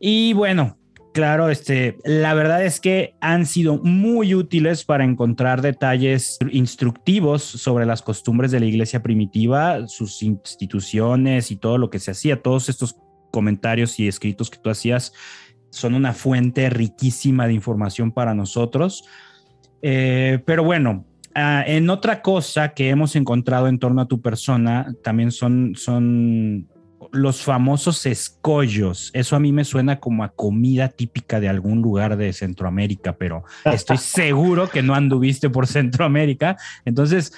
Y 0.00 0.32
bueno, 0.32 0.78
claro, 1.12 1.48
este, 1.48 1.98
la 2.04 2.34
verdad 2.34 2.64
es 2.64 2.80
que 2.80 3.14
han 3.20 3.46
sido 3.46 3.78
muy 3.78 4.34
útiles 4.34 4.84
para 4.84 5.04
encontrar 5.04 5.62
detalles 5.62 6.38
instructivos 6.50 7.42
sobre 7.42 7.86
las 7.86 8.02
costumbres 8.02 8.50
de 8.50 8.60
la 8.60 8.66
iglesia 8.66 9.02
primitiva, 9.02 9.86
sus 9.88 10.22
instituciones 10.22 11.50
y 11.50 11.56
todo 11.56 11.78
lo 11.78 11.90
que 11.90 11.98
se 11.98 12.10
hacía. 12.10 12.42
Todos 12.42 12.68
estos 12.68 12.96
comentarios 13.30 13.98
y 13.98 14.08
escritos 14.08 14.50
que 14.50 14.58
tú 14.58 14.70
hacías 14.70 15.12
son 15.70 15.94
una 15.94 16.12
fuente 16.12 16.68
riquísima 16.68 17.46
de 17.46 17.54
información 17.54 18.12
para 18.12 18.34
nosotros. 18.34 19.04
Eh, 19.80 20.42
pero 20.44 20.64
bueno, 20.64 21.06
Ah, 21.34 21.64
en 21.66 21.88
otra 21.88 22.20
cosa 22.20 22.74
que 22.74 22.90
hemos 22.90 23.16
encontrado 23.16 23.68
en 23.68 23.78
torno 23.78 24.02
a 24.02 24.08
tu 24.08 24.20
persona, 24.20 24.94
también 25.02 25.30
son, 25.30 25.72
son 25.76 26.68
los 27.12 27.42
famosos 27.42 28.06
escollos. 28.06 29.10
Eso 29.12 29.36
a 29.36 29.40
mí 29.40 29.52
me 29.52 29.64
suena 29.64 30.00
como 30.00 30.24
a 30.24 30.30
comida 30.30 30.88
típica 30.88 31.40
de 31.40 31.48
algún 31.48 31.82
lugar 31.82 32.16
de 32.16 32.32
Centroamérica, 32.32 33.16
pero 33.16 33.44
estoy 33.64 33.96
seguro 33.98 34.68
que 34.68 34.82
no 34.82 34.94
anduviste 34.94 35.50
por 35.50 35.66
Centroamérica. 35.66 36.56
Entonces, 36.84 37.32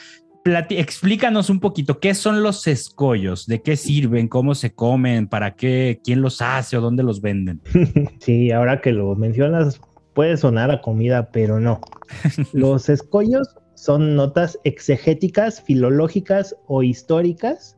explícanos 0.71 1.51
un 1.51 1.59
poquito 1.59 1.99
qué 1.99 2.15
son 2.15 2.43
los 2.43 2.67
escollos, 2.67 3.47
de 3.47 3.63
qué 3.63 3.77
sirven, 3.77 4.29
cómo 4.29 4.55
se 4.55 4.75
comen, 4.75 5.27
para 5.27 5.55
qué, 5.57 6.01
quién 6.05 6.21
los 6.21 6.41
hace 6.41 6.77
o 6.77 6.81
dónde 6.81 7.03
los 7.03 7.21
venden. 7.21 7.61
Sí, 8.21 8.53
ahora 8.53 8.81
que 8.81 8.93
lo 8.93 9.15
mencionas, 9.17 9.81
puede 10.15 10.37
sonar 10.37 10.71
a 10.71 10.81
comida, 10.81 11.31
pero 11.31 11.61
no. 11.61 11.81
Los 12.53 12.89
escollos 12.89 13.49
son 13.75 14.15
notas 14.15 14.59
exegéticas, 14.65 15.61
filológicas 15.61 16.57
o 16.67 16.83
históricas 16.83 17.77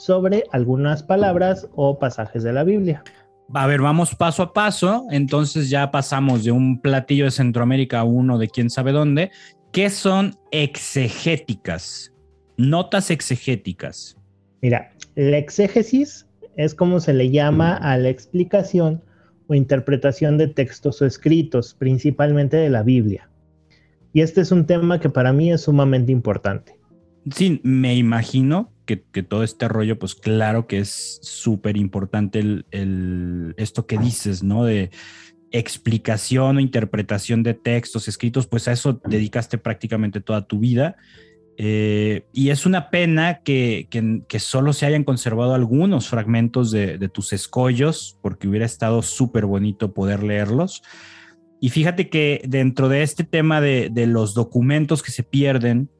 sobre 0.00 0.44
algunas 0.50 1.02
palabras 1.02 1.68
o 1.74 1.98
pasajes 1.98 2.42
de 2.42 2.52
la 2.52 2.64
Biblia. 2.64 3.04
A 3.52 3.66
ver, 3.66 3.82
vamos 3.82 4.14
paso 4.14 4.42
a 4.42 4.52
paso. 4.52 5.06
Entonces 5.10 5.68
ya 5.68 5.90
pasamos 5.90 6.44
de 6.44 6.52
un 6.52 6.80
platillo 6.80 7.26
de 7.26 7.30
Centroamérica 7.30 8.00
a 8.00 8.04
uno 8.04 8.38
de 8.38 8.48
quién 8.48 8.70
sabe 8.70 8.92
dónde. 8.92 9.30
¿Qué 9.72 9.90
son 9.90 10.34
exegéticas? 10.52 12.12
Notas 12.56 13.10
exegéticas. 13.10 14.16
Mira, 14.62 14.92
la 15.16 15.38
exégesis 15.38 16.26
es 16.56 16.74
como 16.74 17.00
se 17.00 17.12
le 17.12 17.30
llama 17.30 17.76
a 17.76 17.96
la 17.96 18.08
explicación 18.08 19.02
o 19.48 19.54
interpretación 19.54 20.38
de 20.38 20.48
textos 20.48 21.02
o 21.02 21.06
escritos, 21.06 21.74
principalmente 21.74 22.56
de 22.56 22.70
la 22.70 22.82
Biblia. 22.82 23.28
Y 24.12 24.22
este 24.22 24.40
es 24.40 24.50
un 24.50 24.66
tema 24.66 24.98
que 24.98 25.10
para 25.10 25.32
mí 25.32 25.52
es 25.52 25.62
sumamente 25.62 26.10
importante. 26.10 26.79
Sí, 27.34 27.60
me 27.62 27.96
imagino 27.96 28.72
que, 28.86 28.96
todo 28.96 29.44
este 29.44 29.68
rollo, 29.68 29.98
pues 29.98 30.14
claro 30.14 30.66
que 30.66 30.78
es 30.78 31.20
súper 31.22 31.76
importante 31.76 32.40
el, 32.40 33.54
esto 33.56 33.86
que 33.86 33.98
dices, 33.98 34.42
¿no? 34.42 34.64
De 34.64 34.90
explicación 35.52 36.56
o 36.56 36.60
interpretación 36.60 37.42
de 37.42 37.54
textos 37.54 38.08
escritos, 38.08 38.46
pues 38.46 38.66
a 38.66 38.72
eso 38.72 39.00
dedicaste 39.06 39.58
prácticamente 39.58 40.20
toda 40.20 40.46
tu 40.46 40.58
vida. 40.58 40.96
Eh, 41.56 42.24
y 42.32 42.48
es 42.50 42.66
una 42.66 42.90
pena 42.90 43.42
que, 43.44 43.86
que, 44.26 44.38
solo 44.40 44.72
se 44.72 44.86
hayan 44.86 45.04
conservado 45.04 45.54
algunos 45.54 46.08
fragmentos 46.08 46.70
de, 46.70 46.98
de 46.98 47.08
tus 47.08 47.32
escollos, 47.32 48.18
porque 48.22 48.48
hubiera 48.48 48.66
estado 48.66 49.02
súper 49.02 49.46
bonito 49.46 49.92
poder 49.92 50.22
leerlos. 50.22 50.82
Y 51.60 51.68
fíjate 51.68 52.08
que 52.08 52.40
dentro 52.48 52.88
de 52.88 53.02
este 53.02 53.22
tema 53.22 53.60
de, 53.60 53.90
los 54.06 54.32
documentos 54.32 55.02
que 55.02 55.12
se 55.12 55.22
pierden, 55.22 55.90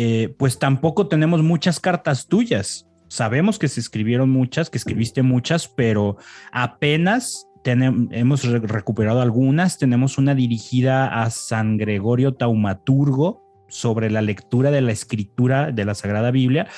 eh, 0.00 0.32
pues 0.38 0.60
tampoco 0.60 1.08
tenemos 1.08 1.42
muchas 1.42 1.80
cartas 1.80 2.28
tuyas. 2.28 2.86
Sabemos 3.08 3.58
que 3.58 3.66
se 3.66 3.80
escribieron 3.80 4.30
muchas, 4.30 4.70
que 4.70 4.78
escribiste 4.78 5.22
muchas, 5.22 5.66
pero 5.66 6.18
apenas 6.52 7.48
hemos 7.64 8.44
recuperado 8.44 9.20
algunas. 9.20 9.76
Tenemos 9.76 10.16
una 10.16 10.36
dirigida 10.36 11.20
a 11.20 11.30
San 11.30 11.78
Gregorio 11.78 12.34
Taumaturgo 12.34 13.42
sobre 13.68 14.08
la 14.08 14.22
lectura 14.22 14.70
de 14.70 14.82
la 14.82 14.92
escritura 14.92 15.72
de 15.72 15.84
la 15.84 15.96
Sagrada 15.96 16.30
Biblia. 16.30 16.68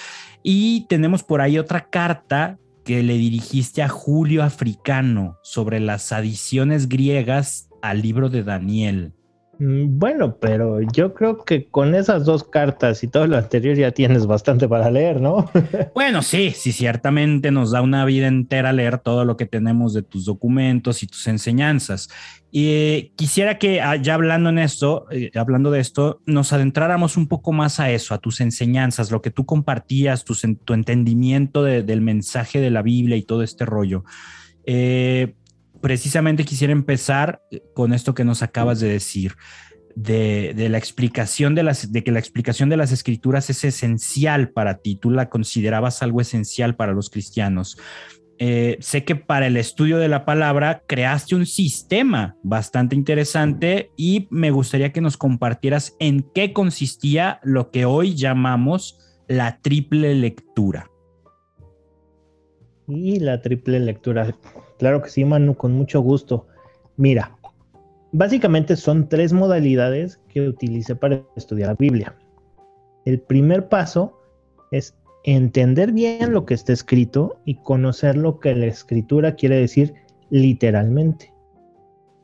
Y 0.42 0.86
tenemos 0.88 1.22
por 1.22 1.42
ahí 1.42 1.58
otra 1.58 1.90
carta 1.90 2.58
que 2.86 3.02
le 3.02 3.18
dirigiste 3.18 3.82
a 3.82 3.90
Julio 3.90 4.42
Africano 4.42 5.36
sobre 5.42 5.78
las 5.78 6.10
adiciones 6.12 6.88
griegas 6.88 7.68
al 7.82 8.00
libro 8.00 8.30
de 8.30 8.44
Daniel. 8.44 9.12
Mm, 9.60 9.98
bueno, 9.98 10.38
pero 10.40 10.80
yo 10.80 11.12
creo 11.12 11.44
que 11.44 11.68
con 11.68 11.94
esas 11.94 12.24
dos 12.24 12.44
cartas 12.44 13.04
y 13.04 13.08
todo 13.08 13.26
lo 13.26 13.36
anterior 13.36 13.76
ya 13.76 13.90
tienes 13.90 14.26
bastante 14.26 14.66
para 14.66 14.90
leer, 14.90 15.20
¿no? 15.20 15.50
bueno, 15.94 16.22
sí, 16.22 16.52
sí, 16.56 16.72
ciertamente 16.72 17.50
nos 17.50 17.70
da 17.70 17.82
una 17.82 18.06
vida 18.06 18.26
entera 18.26 18.72
leer 18.72 18.98
todo 18.98 19.26
lo 19.26 19.36
que 19.36 19.44
tenemos 19.44 19.92
de 19.92 20.02
tus 20.02 20.24
documentos 20.24 21.02
y 21.02 21.06
tus 21.06 21.26
enseñanzas. 21.26 22.08
Y 22.50 22.68
eh, 22.68 23.12
quisiera 23.16 23.58
que 23.58 23.82
ah, 23.82 23.96
ya 23.96 24.14
hablando 24.14 24.48
en 24.48 24.58
esto, 24.58 25.06
eh, 25.10 25.30
hablando 25.34 25.70
de 25.70 25.80
esto, 25.80 26.22
nos 26.24 26.54
adentráramos 26.54 27.18
un 27.18 27.28
poco 27.28 27.52
más 27.52 27.80
a 27.80 27.90
eso, 27.90 28.14
a 28.14 28.18
tus 28.18 28.40
enseñanzas, 28.40 29.10
lo 29.10 29.20
que 29.20 29.30
tú 29.30 29.44
compartías, 29.44 30.24
tu, 30.24 30.34
entendimiento 30.72 31.62
del 31.64 32.00
mensaje 32.00 32.60
de 32.60 32.70
la 32.70 32.80
Biblia 32.80 33.16
y 33.16 33.22
todo 33.22 33.42
este 33.42 33.66
rollo. 33.66 34.04
Eh, 34.64 35.34
precisamente 35.80 36.44
quisiera 36.44 36.72
empezar 36.72 37.42
con 37.74 37.92
esto 37.92 38.14
que 38.14 38.24
nos 38.24 38.42
acabas 38.42 38.80
de 38.80 38.88
decir. 38.88 39.34
De, 39.96 40.54
la 40.70 40.78
explicación 40.78 41.54
de 41.54 41.64
las 41.64 41.92
de 41.92 42.04
que 42.04 42.12
la 42.12 42.20
explicación 42.20 42.68
de 42.68 42.76
las 42.76 42.92
escrituras 42.92 43.50
es 43.50 43.64
esencial 43.64 44.50
para 44.50 44.78
ti, 44.78 44.96
tú 44.96 45.10
la 45.10 45.28
considerabas 45.28 46.02
algo 46.02 46.20
esencial 46.20 46.76
para 46.76 46.92
los 46.92 47.10
cristianos. 47.10 47.76
Eh, 48.38 48.78
sé 48.80 49.04
que 49.04 49.16
para 49.16 49.48
el 49.48 49.58
estudio 49.58 49.98
de 49.98 50.08
la 50.08 50.24
palabra 50.24 50.84
creaste 50.86 51.34
un 51.34 51.44
sistema 51.44 52.36
bastante 52.42 52.94
interesante 52.94 53.90
y 53.96 54.28
me 54.30 54.50
gustaría 54.50 54.92
que 54.92 55.02
nos 55.02 55.18
compartieras 55.18 55.94
en 55.98 56.22
qué 56.34 56.54
consistía 56.54 57.40
lo 57.42 57.70
que 57.70 57.84
hoy 57.84 58.14
llamamos 58.14 58.98
la 59.28 59.60
triple 59.60 60.14
lectura. 60.14 60.90
Y 62.88 63.20
la 63.20 63.42
triple 63.42 63.78
lectura. 63.78 64.34
Claro 64.80 65.02
que 65.02 65.10
sí, 65.10 65.26
Manu, 65.26 65.56
con 65.56 65.72
mucho 65.72 66.00
gusto. 66.00 66.46
Mira, 66.96 67.36
básicamente 68.12 68.76
son 68.76 69.10
tres 69.10 69.30
modalidades 69.30 70.18
que 70.30 70.48
utilicé 70.48 70.96
para 70.96 71.22
estudiar 71.36 71.68
la 71.68 71.74
Biblia. 71.74 72.16
El 73.04 73.20
primer 73.20 73.68
paso 73.68 74.18
es 74.70 74.96
entender 75.24 75.92
bien 75.92 76.32
lo 76.32 76.46
que 76.46 76.54
está 76.54 76.72
escrito 76.72 77.38
y 77.44 77.56
conocer 77.56 78.16
lo 78.16 78.40
que 78.40 78.54
la 78.54 78.68
escritura 78.68 79.34
quiere 79.34 79.56
decir 79.56 79.92
literalmente. 80.30 81.30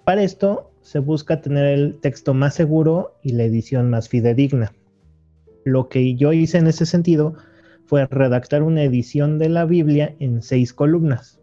Para 0.04 0.22
esto 0.22 0.70
se 0.80 1.00
busca 1.00 1.42
tener 1.42 1.66
el 1.66 2.00
texto 2.00 2.32
más 2.32 2.54
seguro 2.54 3.18
y 3.22 3.32
la 3.32 3.44
edición 3.44 3.90
más 3.90 4.08
fidedigna. 4.08 4.72
Lo 5.66 5.90
que 5.90 6.14
yo 6.14 6.32
hice 6.32 6.56
en 6.56 6.68
ese 6.68 6.86
sentido 6.86 7.34
fue 7.84 8.06
redactar 8.06 8.62
una 8.62 8.82
edición 8.82 9.38
de 9.38 9.50
la 9.50 9.66
Biblia 9.66 10.16
en 10.20 10.40
seis 10.40 10.72
columnas. 10.72 11.38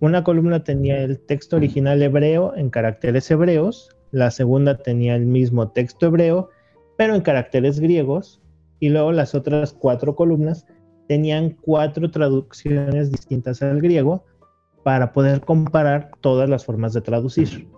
Una 0.00 0.24
columna 0.24 0.62
tenía 0.64 0.98
el 1.02 1.18
texto 1.18 1.56
original 1.56 2.02
hebreo 2.02 2.54
en 2.56 2.70
caracteres 2.70 3.30
hebreos, 3.30 3.90
la 4.10 4.30
segunda 4.30 4.78
tenía 4.78 5.16
el 5.16 5.26
mismo 5.26 5.70
texto 5.70 6.06
hebreo, 6.06 6.50
pero 6.96 7.14
en 7.14 7.22
caracteres 7.22 7.80
griegos, 7.80 8.40
y 8.80 8.88
luego 8.88 9.12
las 9.12 9.34
otras 9.34 9.72
cuatro 9.72 10.14
columnas 10.14 10.66
tenían 11.08 11.56
cuatro 11.60 12.10
traducciones 12.10 13.10
distintas 13.10 13.62
al 13.62 13.80
griego 13.80 14.24
para 14.82 15.12
poder 15.12 15.40
comparar 15.40 16.10
todas 16.20 16.48
las 16.48 16.64
formas 16.64 16.92
de 16.92 17.00
traducir. 17.00 17.68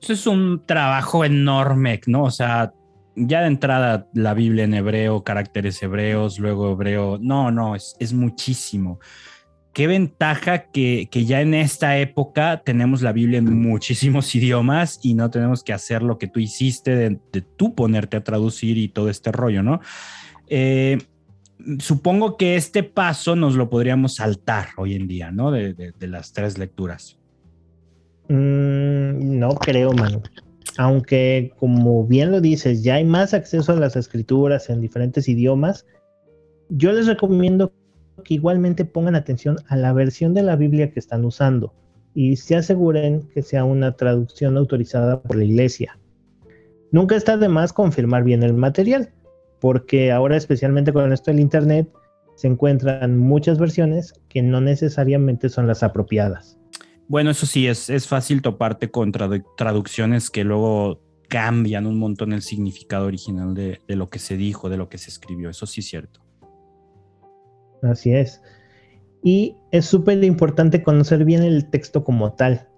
Eso 0.00 0.12
es 0.12 0.26
un 0.26 0.62
trabajo 0.66 1.24
enorme, 1.24 2.00
¿no? 2.06 2.24
O 2.24 2.30
sea, 2.30 2.72
ya 3.16 3.40
de 3.40 3.48
entrada 3.48 4.08
la 4.14 4.34
Biblia 4.34 4.64
en 4.64 4.74
hebreo, 4.74 5.24
caracteres 5.24 5.82
hebreos, 5.82 6.38
luego 6.38 6.70
hebreo, 6.72 7.18
no, 7.20 7.50
no, 7.50 7.74
es, 7.74 7.96
es 7.98 8.12
muchísimo. 8.12 9.00
Qué 9.72 9.86
ventaja 9.86 10.70
que, 10.70 11.08
que, 11.10 11.24
ya 11.24 11.40
en 11.40 11.54
esta 11.54 11.98
época 11.98 12.62
tenemos 12.64 13.02
la 13.02 13.12
Biblia 13.12 13.38
en 13.38 13.60
muchísimos 13.60 14.34
idiomas 14.34 14.98
y 15.02 15.14
no 15.14 15.30
tenemos 15.30 15.62
que 15.62 15.72
hacer 15.72 16.02
lo 16.02 16.18
que 16.18 16.26
tú 16.26 16.40
hiciste 16.40 16.96
de, 16.96 17.18
de 17.32 17.42
tú 17.42 17.74
ponerte 17.74 18.16
a 18.16 18.24
traducir 18.24 18.76
y 18.78 18.88
todo 18.88 19.08
este 19.08 19.30
rollo, 19.30 19.62
¿no? 19.62 19.80
Eh, 20.48 20.98
supongo 21.78 22.36
que 22.36 22.56
este 22.56 22.82
paso 22.82 23.36
nos 23.36 23.54
lo 23.54 23.68
podríamos 23.68 24.16
saltar 24.16 24.68
hoy 24.76 24.94
en 24.94 25.08
día, 25.08 25.30
¿no? 25.30 25.50
De, 25.50 25.92
las 26.00 26.32
tres 26.32 26.58
lecturas. 26.58 27.18
Mm, 28.28 29.38
no 29.38 29.50
creo, 29.54 29.92
mano. 29.92 30.22
Aunque, 30.76 31.52
como 31.58 32.06
bien 32.06 32.30
lo 32.30 32.40
dices, 32.40 32.82
ya 32.82 32.96
hay 32.96 33.04
más 33.04 33.34
acceso 33.34 33.72
a 33.72 33.76
las 33.76 33.96
escrituras 33.96 34.70
en 34.70 34.80
diferentes 34.80 35.28
idiomas, 35.28 35.86
yo 36.68 36.92
les 36.92 37.06
recomiendo 37.06 37.72
que 38.22 38.34
igualmente 38.34 38.84
pongan 38.84 39.14
atención 39.14 39.56
a 39.68 39.76
la 39.76 39.92
versión 39.92 40.34
de 40.34 40.42
la 40.42 40.56
Biblia 40.56 40.90
que 40.90 41.00
están 41.00 41.24
usando 41.24 41.74
y 42.14 42.36
se 42.36 42.56
aseguren 42.56 43.28
que 43.34 43.42
sea 43.42 43.64
una 43.64 43.96
traducción 43.96 44.56
autorizada 44.56 45.22
por 45.22 45.36
la 45.36 45.44
iglesia. 45.44 45.98
Nunca 46.90 47.16
está 47.16 47.36
de 47.36 47.48
más 47.48 47.72
confirmar 47.72 48.24
bien 48.24 48.42
el 48.42 48.54
material, 48.54 49.12
porque 49.60 50.10
ahora 50.10 50.36
especialmente 50.36 50.92
con 50.92 51.12
esto 51.12 51.30
del 51.30 51.40
Internet 51.40 51.88
se 52.34 52.46
encuentran 52.46 53.18
muchas 53.18 53.58
versiones 53.58 54.14
que 54.28 54.42
no 54.42 54.60
necesariamente 54.60 55.48
son 55.48 55.66
las 55.66 55.82
apropiadas. 55.82 56.58
Bueno, 57.08 57.30
eso 57.30 57.46
sí, 57.46 57.66
es, 57.66 57.90
es 57.90 58.06
fácil 58.06 58.42
toparte 58.42 58.90
con 58.90 59.12
tradu 59.12 59.42
traducciones 59.56 60.30
que 60.30 60.44
luego 60.44 61.00
cambian 61.28 61.86
un 61.86 61.98
montón 61.98 62.32
el 62.32 62.42
significado 62.42 63.06
original 63.06 63.54
de, 63.54 63.80
de, 63.86 63.96
lo 63.96 64.08
que 64.08 64.18
se 64.18 64.36
dijo, 64.36 64.68
de 64.68 64.76
lo 64.76 64.88
que 64.88 64.98
se 64.98 65.10
escribió. 65.10 65.50
Eso 65.50 65.66
sí 65.66 65.80
es 65.80 65.86
cierto. 65.86 66.20
Así 67.82 68.12
es. 68.12 68.42
Y 69.22 69.56
es 69.70 69.86
súper 69.86 70.22
importante 70.24 70.82
conocer 70.82 71.24
bien 71.24 71.42
el 71.42 71.68
texto 71.70 72.04
como 72.04 72.32
tal. 72.32 72.68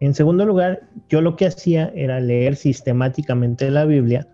En 0.00 0.14
segundo 0.14 0.44
lugar, 0.44 0.88
yo 1.08 1.20
lo 1.20 1.36
que 1.36 1.46
hacía 1.46 1.92
era 1.94 2.20
leer 2.20 2.56
sistemáticamente 2.56 3.70
la 3.70 3.84
Biblia 3.84 4.28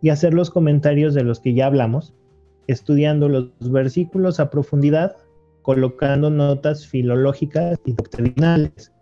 y 0.00 0.10
hacer 0.10 0.34
los 0.34 0.50
comentarios 0.50 1.14
de 1.14 1.24
los 1.24 1.40
que 1.40 1.54
ya 1.54 1.66
hablamos, 1.66 2.14
estudiando 2.66 3.28
los 3.28 3.50
versículos 3.60 4.40
a 4.40 4.50
profundidad 4.50 5.16
colocando 5.64 6.28
notas 6.28 6.86
filológicas 6.86 7.80
y 7.86 7.92
doctrinales. 7.92 8.92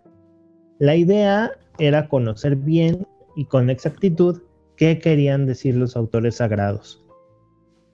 La 0.79 0.95
idea 0.95 1.51
era 1.79 2.09
conocer 2.09 2.55
bien 2.55 3.07
y 3.35 3.47
con 3.47 3.69
exactitud 3.69 4.43
qué 4.77 5.01
querían 5.01 5.45
decir 5.45 5.77
los 5.77 5.97
autores 5.97 6.37
sagrados. 6.37 7.02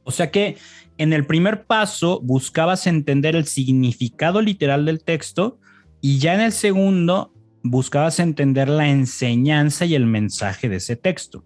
O 0.08 0.10
sea 0.10 0.30
que 0.30 0.56
en 0.96 1.12
el 1.12 1.26
primer 1.26 1.64
paso 1.64 2.18
buscabas 2.22 2.86
entender 2.86 3.36
el 3.36 3.44
significado 3.44 4.40
literal 4.40 4.86
del 4.86 5.04
texto 5.04 5.58
y 6.00 6.18
ya 6.18 6.34
en 6.34 6.40
el 6.40 6.52
segundo 6.52 7.34
buscabas 7.62 8.18
entender 8.18 8.70
la 8.70 8.88
enseñanza 8.88 9.84
y 9.84 9.94
el 9.94 10.06
mensaje 10.06 10.70
de 10.70 10.76
ese 10.76 10.96
texto. 10.96 11.44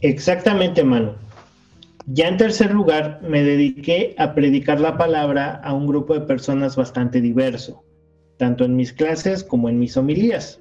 Exactamente, 0.00 0.84
Manu. 0.84 1.12
Ya 2.04 2.28
en 2.28 2.36
tercer 2.36 2.70
lugar, 2.70 3.20
me 3.22 3.42
dediqué 3.42 4.14
a 4.18 4.34
predicar 4.34 4.78
la 4.78 4.98
palabra 4.98 5.62
a 5.64 5.72
un 5.72 5.86
grupo 5.86 6.12
de 6.12 6.20
personas 6.20 6.76
bastante 6.76 7.22
diverso, 7.22 7.82
tanto 8.36 8.66
en 8.66 8.76
mis 8.76 8.92
clases 8.92 9.42
como 9.42 9.70
en 9.70 9.78
mis 9.78 9.96
homilías. 9.96 10.60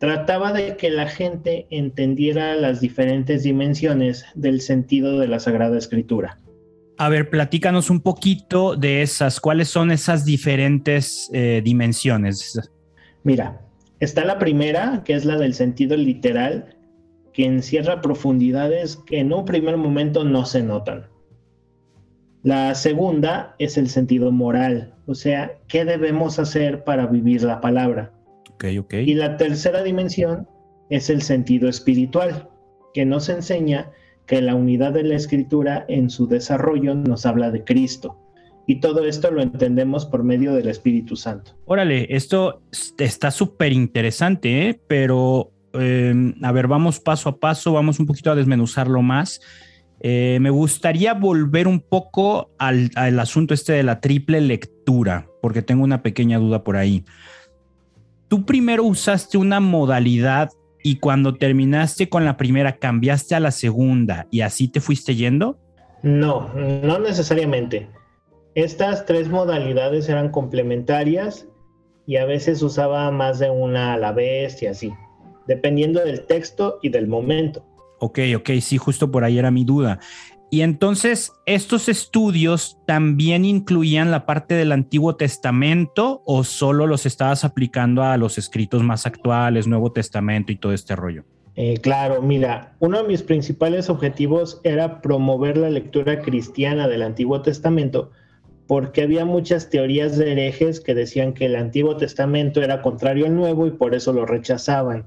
Trataba 0.00 0.54
de 0.54 0.78
que 0.78 0.88
la 0.88 1.06
gente 1.06 1.66
entendiera 1.68 2.54
las 2.54 2.80
diferentes 2.80 3.42
dimensiones 3.42 4.24
del 4.34 4.62
sentido 4.62 5.18
de 5.18 5.28
la 5.28 5.38
Sagrada 5.38 5.76
Escritura. 5.76 6.38
A 6.96 7.10
ver, 7.10 7.28
platícanos 7.28 7.90
un 7.90 8.00
poquito 8.00 8.76
de 8.76 9.02
esas. 9.02 9.40
¿Cuáles 9.40 9.68
son 9.68 9.90
esas 9.90 10.24
diferentes 10.24 11.28
eh, 11.34 11.60
dimensiones? 11.62 12.58
Mira, 13.24 13.60
está 14.00 14.24
la 14.24 14.38
primera, 14.38 15.02
que 15.04 15.12
es 15.12 15.26
la 15.26 15.36
del 15.36 15.52
sentido 15.52 15.98
literal, 15.98 16.78
que 17.34 17.44
encierra 17.44 18.00
profundidades 18.00 18.96
que 18.96 19.18
en 19.18 19.34
un 19.34 19.44
primer 19.44 19.76
momento 19.76 20.24
no 20.24 20.46
se 20.46 20.62
notan. 20.62 21.08
La 22.42 22.74
segunda 22.74 23.54
es 23.58 23.76
el 23.76 23.90
sentido 23.90 24.32
moral, 24.32 24.94
o 25.06 25.14
sea, 25.14 25.58
¿qué 25.68 25.84
debemos 25.84 26.38
hacer 26.38 26.84
para 26.84 27.06
vivir 27.06 27.42
la 27.42 27.60
palabra? 27.60 28.12
Y 28.68 29.14
la 29.14 29.36
tercera 29.36 29.82
dimensión 29.82 30.46
es 30.90 31.08
el 31.08 31.22
sentido 31.22 31.68
espiritual, 31.68 32.48
que 32.92 33.06
nos 33.06 33.28
enseña 33.28 33.90
que 34.26 34.42
la 34.42 34.54
unidad 34.54 34.92
de 34.92 35.04
la 35.04 35.16
escritura 35.16 35.84
en 35.88 36.10
su 36.10 36.26
desarrollo 36.26 36.94
nos 36.94 37.26
habla 37.26 37.50
de 37.50 37.64
Cristo. 37.64 38.18
Y 38.66 38.80
todo 38.80 39.04
esto 39.04 39.30
lo 39.30 39.42
entendemos 39.42 40.06
por 40.06 40.22
medio 40.22 40.52
del 40.54 40.68
Espíritu 40.68 41.16
Santo. 41.16 41.56
Órale, 41.64 42.06
esto 42.14 42.62
está 42.98 43.30
súper 43.30 43.72
interesante, 43.72 44.68
¿eh? 44.68 44.80
pero 44.86 45.50
eh, 45.72 46.34
a 46.42 46.52
ver, 46.52 46.68
vamos 46.68 47.00
paso 47.00 47.28
a 47.28 47.40
paso, 47.40 47.72
vamos 47.72 47.98
un 47.98 48.06
poquito 48.06 48.30
a 48.30 48.36
desmenuzarlo 48.36 49.02
más. 49.02 49.40
Eh, 50.02 50.38
me 50.40 50.50
gustaría 50.50 51.14
volver 51.14 51.66
un 51.66 51.80
poco 51.80 52.50
al, 52.58 52.90
al, 52.94 53.18
asunto 53.18 53.54
este 53.54 53.72
de 53.72 53.82
la 53.82 54.00
triple 54.00 54.40
lectura, 54.40 55.26
porque 55.42 55.62
tengo 55.62 55.82
una 55.82 56.02
pequeña 56.02 56.38
duda 56.38 56.62
por 56.62 56.76
ahí. 56.76 57.04
Tú 58.30 58.46
primero 58.46 58.84
usaste 58.84 59.36
una 59.36 59.60
modalidad 59.60 60.48
y 60.82 60.96
cuando 60.96 61.34
terminaste 61.34 62.08
con 62.08 62.24
la 62.24 62.38
primera 62.38 62.78
cambiaste 62.78 63.34
a 63.34 63.40
la 63.40 63.50
segunda 63.50 64.26
y 64.30 64.40
así 64.40 64.68
te 64.68 64.80
fuiste 64.80 65.14
yendo? 65.14 65.58
No, 66.02 66.50
no 66.54 66.98
necesariamente. 66.98 67.90
Estas 68.54 69.04
tres 69.04 69.28
modalidades 69.28 70.08
eran 70.08 70.30
complementarias 70.30 71.46
y 72.06 72.16
a 72.16 72.24
veces 72.24 72.62
usaba 72.62 73.10
más 73.10 73.38
de 73.38 73.50
una 73.50 73.92
a 73.92 73.98
la 73.98 74.12
vez 74.12 74.62
y 74.62 74.66
así 74.66 74.90
dependiendo 75.50 76.04
del 76.04 76.26
texto 76.26 76.78
y 76.80 76.90
del 76.90 77.08
momento. 77.08 77.66
Ok, 77.98 78.20
ok, 78.36 78.50
sí, 78.60 78.78
justo 78.78 79.10
por 79.10 79.24
ahí 79.24 79.36
era 79.36 79.50
mi 79.50 79.64
duda. 79.64 79.98
Y 80.50 80.62
entonces, 80.62 81.32
¿estos 81.46 81.88
estudios 81.88 82.78
también 82.86 83.44
incluían 83.44 84.10
la 84.10 84.26
parte 84.26 84.54
del 84.54 84.72
Antiguo 84.72 85.14
Testamento 85.16 86.22
o 86.26 86.42
solo 86.42 86.86
los 86.86 87.06
estabas 87.06 87.44
aplicando 87.44 88.02
a 88.02 88.16
los 88.16 88.36
escritos 88.36 88.82
más 88.82 89.06
actuales, 89.06 89.66
Nuevo 89.68 89.92
Testamento 89.92 90.50
y 90.50 90.56
todo 90.56 90.72
este 90.72 90.96
rollo? 90.96 91.24
Eh, 91.54 91.78
claro, 91.78 92.20
mira, 92.20 92.74
uno 92.80 93.02
de 93.02 93.08
mis 93.08 93.22
principales 93.22 93.88
objetivos 93.90 94.60
era 94.64 95.00
promover 95.00 95.56
la 95.56 95.70
lectura 95.70 96.20
cristiana 96.20 96.88
del 96.88 97.02
Antiguo 97.02 97.42
Testamento 97.42 98.10
porque 98.66 99.02
había 99.02 99.24
muchas 99.24 99.68
teorías 99.68 100.16
de 100.16 100.30
herejes 100.30 100.80
que 100.80 100.94
decían 100.94 101.32
que 101.32 101.46
el 101.46 101.56
Antiguo 101.56 101.96
Testamento 101.96 102.62
era 102.62 102.82
contrario 102.82 103.26
al 103.26 103.34
Nuevo 103.34 103.66
y 103.66 103.72
por 103.72 103.94
eso 103.94 104.12
lo 104.12 104.26
rechazaban 104.26 105.06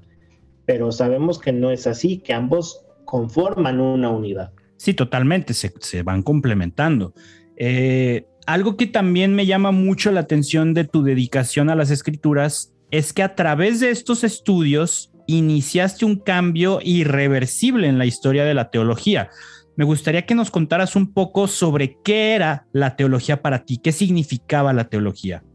pero 0.66 0.92
sabemos 0.92 1.40
que 1.40 1.52
no 1.52 1.72
es 1.72 1.88
así, 1.88 2.20
que 2.20 2.34
ambos 2.34 2.86
conforman 3.06 3.80
una 3.80 4.10
unidad. 4.10 4.52
Sí, 4.84 4.94
totalmente, 4.94 5.54
se, 5.54 5.72
se 5.80 6.04
van 6.04 6.24
complementando. 6.24 7.14
Eh, 7.56 8.28
algo 8.46 8.76
que 8.76 8.86
también 8.86 9.34
me 9.34 9.46
llama 9.46 9.72
mucho 9.72 10.12
la 10.12 10.20
atención 10.20 10.74
de 10.74 10.84
tu 10.84 11.04
dedicación 11.04 11.70
a 11.70 11.76
las 11.76 11.90
escrituras 11.90 12.74
es 12.92 13.14
que 13.14 13.24
a 13.24 13.34
través 13.34 13.80
de 13.80 13.92
estos 13.92 14.26
estudios 14.26 15.14
iniciaste 15.26 16.04
un 16.04 16.18
cambio 16.18 16.82
irreversible 16.84 17.88
en 17.88 17.98
la 17.98 18.06
historia 18.06 18.44
de 18.44 18.56
la 18.56 18.72
teología. 18.72 19.30
Me 19.78 19.86
gustaría 19.86 20.26
que 20.26 20.36
nos 20.36 20.52
contaras 20.52 20.98
un 20.98 21.14
poco 21.14 21.48
sobre 21.48 21.98
qué 22.04 22.34
era 22.34 22.68
la 22.74 22.98
teología 22.98 23.42
para 23.42 23.64
ti, 23.64 23.78
qué 23.78 23.94
significaba 23.94 24.74
la 24.74 24.90
teología. 24.90 25.46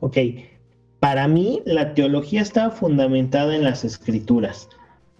Ok, 0.00 0.16
para 0.98 1.28
mí, 1.28 1.60
la 1.66 1.92
teología 1.92 2.40
está 2.40 2.70
fundamentada 2.70 3.54
en 3.54 3.64
las 3.64 3.84
escrituras. 3.84 4.70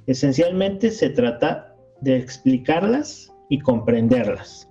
Esencialmente 0.07 0.91
se 0.91 1.11
trata 1.11 1.69
de 2.03 2.17
explicarlas 2.17 3.33
y 3.49 3.61
comprenderlas. 3.61 4.69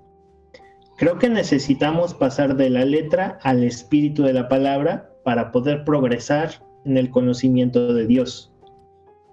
Creo 0.98 1.17
que 1.17 1.30
necesitamos 1.30 2.13
pasar 2.13 2.56
de 2.56 2.70
la 2.70 2.86
letra 2.86 3.39
al 3.41 3.63
espíritu 3.63 4.24
de 4.24 4.34
la 4.34 4.48
palabra 4.48 5.10
para 5.24 5.52
poder 5.52 5.84
progresar 5.84 6.63
en 6.86 6.98
el 6.98 7.10
conocimiento 7.10 7.94
de 7.94 8.06
Dios. 8.06 8.54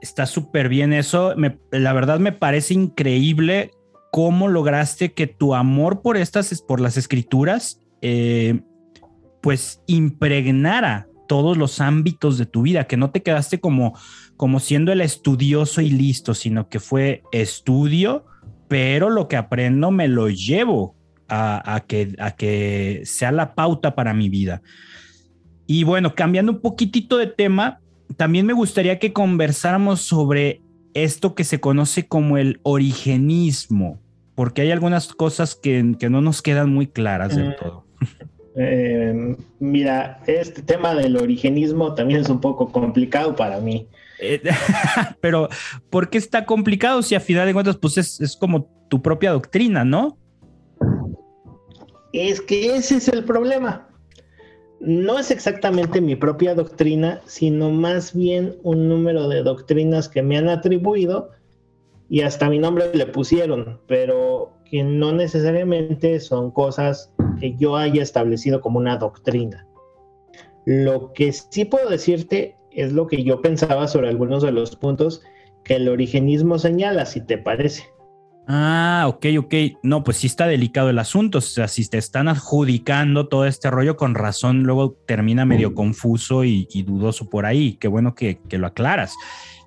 Está 0.01 0.27
súper 0.27 0.69
bien 0.69 0.93
eso. 0.93 1.35
La 1.71 1.93
verdad 1.93 2.21
me 2.21 2.33
parece 2.33 2.75
increíble 2.75 3.73
cómo 4.13 4.49
lograste 4.49 5.13
que 5.13 5.27
tu 5.27 5.55
amor 5.55 6.01
por 6.03 6.17
estas, 6.17 6.63
por 6.63 6.81
las 6.81 6.97
escrituras, 6.97 7.81
eh, 8.01 8.61
pues 9.43 9.83
impregnara 9.87 11.09
todos 11.27 11.57
los 11.57 11.81
ámbitos 11.81 12.39
de 12.39 12.47
tu 12.47 12.63
vida, 12.63 12.85
que 12.85 12.97
no 12.97 13.11
te 13.11 13.23
quedaste 13.23 13.61
como, 13.61 13.95
como 14.39 14.61
siendo 14.61 14.93
el 14.93 15.01
estudioso 15.01 15.81
y 15.83 15.91
listo, 15.91 16.33
sino 16.33 16.69
que 16.69 16.79
fue 16.79 17.23
estudio, 17.33 18.25
pero 18.69 19.11
lo 19.11 19.27
que 19.27 19.37
aprendo 19.37 19.91
me 19.91 20.07
lo 20.07 20.31
llevo 20.31 20.95
a, 21.27 21.75
a, 21.75 21.81
que, 21.81 22.15
a 22.21 22.31
que 22.31 23.03
sea 23.05 23.33
la 23.33 23.57
pauta 23.57 23.97
para 23.97 24.15
mi 24.15 24.29
vida. 24.29 24.63
Y 25.67 25.83
bueno, 25.83 26.15
cambiando 26.15 26.53
un 26.53 26.61
poquitito 26.61 27.19
de 27.19 27.27
tema, 27.27 27.81
también 28.17 28.47
me 28.47 28.53
gustaría 28.53 29.01
que 29.01 29.13
conversáramos 29.13 30.03
sobre 30.03 30.63
esto 30.95 31.35
que 31.35 31.43
se 31.43 31.59
conoce 31.59 32.07
como 32.07 32.39
el 32.39 32.61
origenismo, 32.63 34.01
porque 34.37 34.63
hay 34.63 34.71
algunas 34.71 35.09
cosas 35.09 35.57
que, 35.57 35.83
no 35.83 36.21
nos 36.21 36.43
quedan 36.43 36.71
muy 36.71 36.87
claras 36.87 37.35
del 37.35 37.49
mm. 37.49 37.57
todo. 37.61 37.85
Eh, 38.55 39.37
mira, 39.59 40.21
este 40.29 40.63
tema 40.63 40.95
del 40.95 41.17
origenismo 41.17 41.95
también 41.95 42.21
es 42.21 42.29
un 42.29 42.41
poco 42.41 42.71
complicado 42.71 43.35
para 43.35 43.61
mí. 43.61 43.89
Eh, 44.21 44.43
pero, 45.21 45.49
¿por 45.91 46.11
qué 46.11 46.19
está 46.19 46.45
complicado 46.45 47.03
si 47.03 47.15
a 47.15 47.21
final 47.21 47.47
de 47.47 47.53
cuentas, 47.53 47.77
pues 47.77 47.99
es, 47.99 48.21
es 48.21 48.37
como 48.37 48.69
tu 48.89 49.03
propia 49.03 49.33
doctrina, 49.33 49.85
¿no? 49.85 50.19
Es 52.13 52.41
que 52.41 52.77
ese 52.77 52.97
es 52.97 53.09
el 53.09 53.25
problema. 53.25 53.89
No 54.81 55.19
es 55.19 55.31
exactamente 55.31 56.01
mi 56.01 56.17
propia 56.17 56.55
doctrina, 56.55 57.21
sino 57.27 57.71
más 57.71 58.15
bien 58.15 58.57
un 58.63 58.89
número 58.89 59.29
de 59.29 59.43
doctrinas 59.43 60.09
que 60.09 60.23
me 60.23 60.39
han 60.39 60.49
atribuido 60.49 61.31
y 62.09 62.23
hasta 62.23 62.49
mi 62.49 62.59
nombre 62.59 62.91
le 62.95 63.07
pusieron, 63.07 63.81
pero 63.87 64.53
que 64.65 64.83
no 64.83 65.13
necesariamente 65.13 66.21
son 66.21 66.51
cosas 66.51 67.13
que 67.41 67.57
yo 67.57 67.77
haya 67.77 68.03
establecido 68.03 68.61
como 68.61 68.79
una 68.79 68.97
doctrina. 68.97 69.67
Lo 70.65 71.13
que 71.13 71.33
sí 71.33 71.65
puedo 71.65 71.89
decirte 71.89 72.58
es 72.81 72.93
lo 72.93 73.07
que 73.07 73.25
yo 73.25 73.41
pensaba 73.41 73.89
sobre 73.89 74.09
algunos 74.09 74.43
de 74.43 74.53
los 74.53 74.77
puntos 74.77 75.23
que 75.65 75.77
el 75.77 75.89
origenismo 75.89 76.59
señala, 76.59 77.07
si 77.07 77.21
te 77.21 77.39
parece. 77.39 77.85
Ah, 78.47 79.05
ok, 79.09 79.27
ok. 79.39 79.55
No, 79.83 80.03
pues 80.03 80.19
sí 80.19 80.27
está 80.27 80.47
delicado 80.47 80.89
el 80.89 80.99
asunto. 80.99 81.39
O 81.39 81.43
sea, 81.43 81.69
si 81.69 81.87
te 81.89 81.99
están 81.99 82.29
adjudicando 82.29 83.29
todo 83.29 83.45
este 83.45 83.71
rollo 83.71 83.97
con 83.97 84.15
razón, 84.15 84.63
luego 84.63 84.97
termina 85.07 85.45
medio 85.45 85.75
confuso 85.75 86.45
y, 86.45 86.67
dudoso 86.87 87.29
por 87.29 87.45
ahí. 87.45 87.75
Qué 87.75 87.89
bueno 87.89 88.15
que, 88.15 88.41
lo 88.51 88.67
aclaras. 88.67 89.15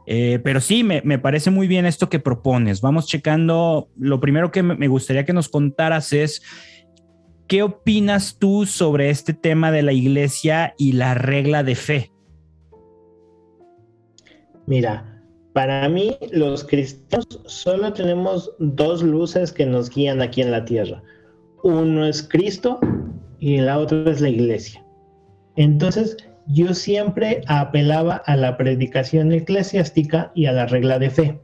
Eh, 0.07 0.39
pero 0.43 0.59
sí, 0.61 0.83
me, 0.83 1.03
me, 1.05 1.19
parece 1.19 1.51
muy 1.51 1.67
bien 1.67 1.85
esto 1.85 2.09
que 2.09 2.19
propones. 2.19 2.81
Vamos 2.81 3.05
checando. 3.05 3.89
Lo 3.99 4.19
primero 4.19 4.51
que 4.51 4.63
me 4.63 4.87
gustaría 4.87 5.25
que 5.25 5.33
nos 5.33 5.47
contaras 5.47 6.11
es 6.11 6.41
¿Qué 7.51 7.63
opinas 7.63 8.37
tú 8.39 8.65
sobre 8.65 9.09
este 9.09 9.33
tema 9.33 9.73
de 9.73 9.81
la 9.81 9.91
iglesia 9.91 10.73
y 10.77 10.93
la 10.93 11.15
regla 11.15 11.63
de 11.63 11.75
fe? 11.75 12.11
Mira, 14.71 15.03
para 15.51 15.89
mí 15.89 16.17
los 16.31 16.63
cristianos 16.63 17.41
solo 17.45 17.91
tenemos 17.91 18.53
dos 18.59 19.03
luces 19.03 19.51
que 19.51 19.65
nos 19.65 19.89
guían 19.89 20.21
aquí 20.21 20.41
en 20.41 20.49
la 20.49 20.63
tierra. 20.63 21.03
Uno 21.61 22.05
es 22.05 22.23
Cristo 22.23 22.79
y 23.41 23.57
la 23.57 23.79
otra 23.79 24.09
es 24.09 24.21
la 24.21 24.29
iglesia. 24.29 24.81
Entonces, 25.57 26.15
yo 26.47 26.73
siempre 26.73 27.41
apelaba 27.47 28.23
a 28.25 28.37
la 28.37 28.55
predicación 28.55 29.33
eclesiástica 29.33 30.31
y 30.35 30.45
a 30.45 30.53
la 30.53 30.67
regla 30.67 30.99
de 30.99 31.09
fe. 31.09 31.41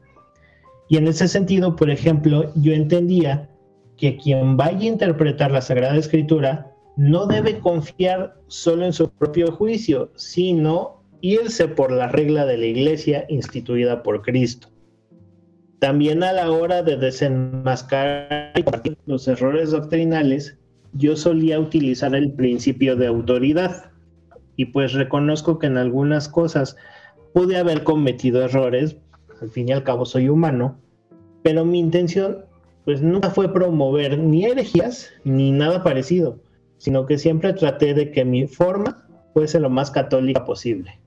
Y 0.88 0.96
en 0.96 1.06
ese 1.06 1.28
sentido, 1.28 1.76
por 1.76 1.90
ejemplo, 1.90 2.50
yo 2.54 2.72
entendía 2.72 3.50
que 3.98 4.16
quien 4.16 4.56
vaya 4.56 4.78
a 4.78 4.92
interpretar 4.94 5.50
la 5.50 5.60
Sagrada 5.60 5.98
Escritura 5.98 6.72
no 6.96 7.26
debe 7.26 7.58
confiar 7.58 8.38
solo 8.46 8.86
en 8.86 8.94
su 8.94 9.10
propio 9.10 9.52
juicio, 9.52 10.12
sino 10.16 10.97
irse 11.20 11.68
por 11.68 11.90
la 11.90 12.08
regla 12.08 12.46
de 12.46 12.58
la 12.58 12.66
iglesia 12.66 13.24
instituida 13.28 14.02
por 14.02 14.22
Cristo. 14.22 14.68
También 15.78 16.22
a 16.22 16.32
la 16.32 16.50
hora 16.50 16.82
de 16.82 16.96
desenmascarar 16.96 18.52
los 19.06 19.28
errores 19.28 19.70
doctrinales, 19.70 20.58
yo 20.92 21.16
solía 21.16 21.60
utilizar 21.60 22.14
el 22.14 22.32
principio 22.32 22.96
de 22.96 23.06
autoridad. 23.06 23.92
Y 24.56 24.66
pues 24.66 24.92
reconozco 24.92 25.58
que 25.58 25.68
en 25.68 25.76
algunas 25.76 26.28
cosas 26.28 26.76
pude 27.32 27.56
haber 27.56 27.84
cometido 27.84 28.42
errores, 28.42 28.96
al 29.40 29.50
fin 29.50 29.68
y 29.68 29.72
al 29.72 29.84
cabo 29.84 30.04
soy 30.04 30.28
humano, 30.28 30.80
pero 31.42 31.64
mi 31.64 31.78
intención 31.78 32.44
pues 32.84 33.02
nunca 33.02 33.30
fue 33.30 33.52
promover 33.52 34.18
ni 34.18 34.46
herejías 34.46 35.10
ni 35.22 35.52
nada 35.52 35.84
parecido, 35.84 36.40
sino 36.78 37.06
que 37.06 37.18
siempre 37.18 37.52
traté 37.52 37.94
de 37.94 38.10
que 38.10 38.24
mi 38.24 38.46
forma 38.46 39.06
fuese 39.34 39.60
lo 39.60 39.70
más 39.70 39.90
católica 39.90 40.44
posible. 40.44 40.98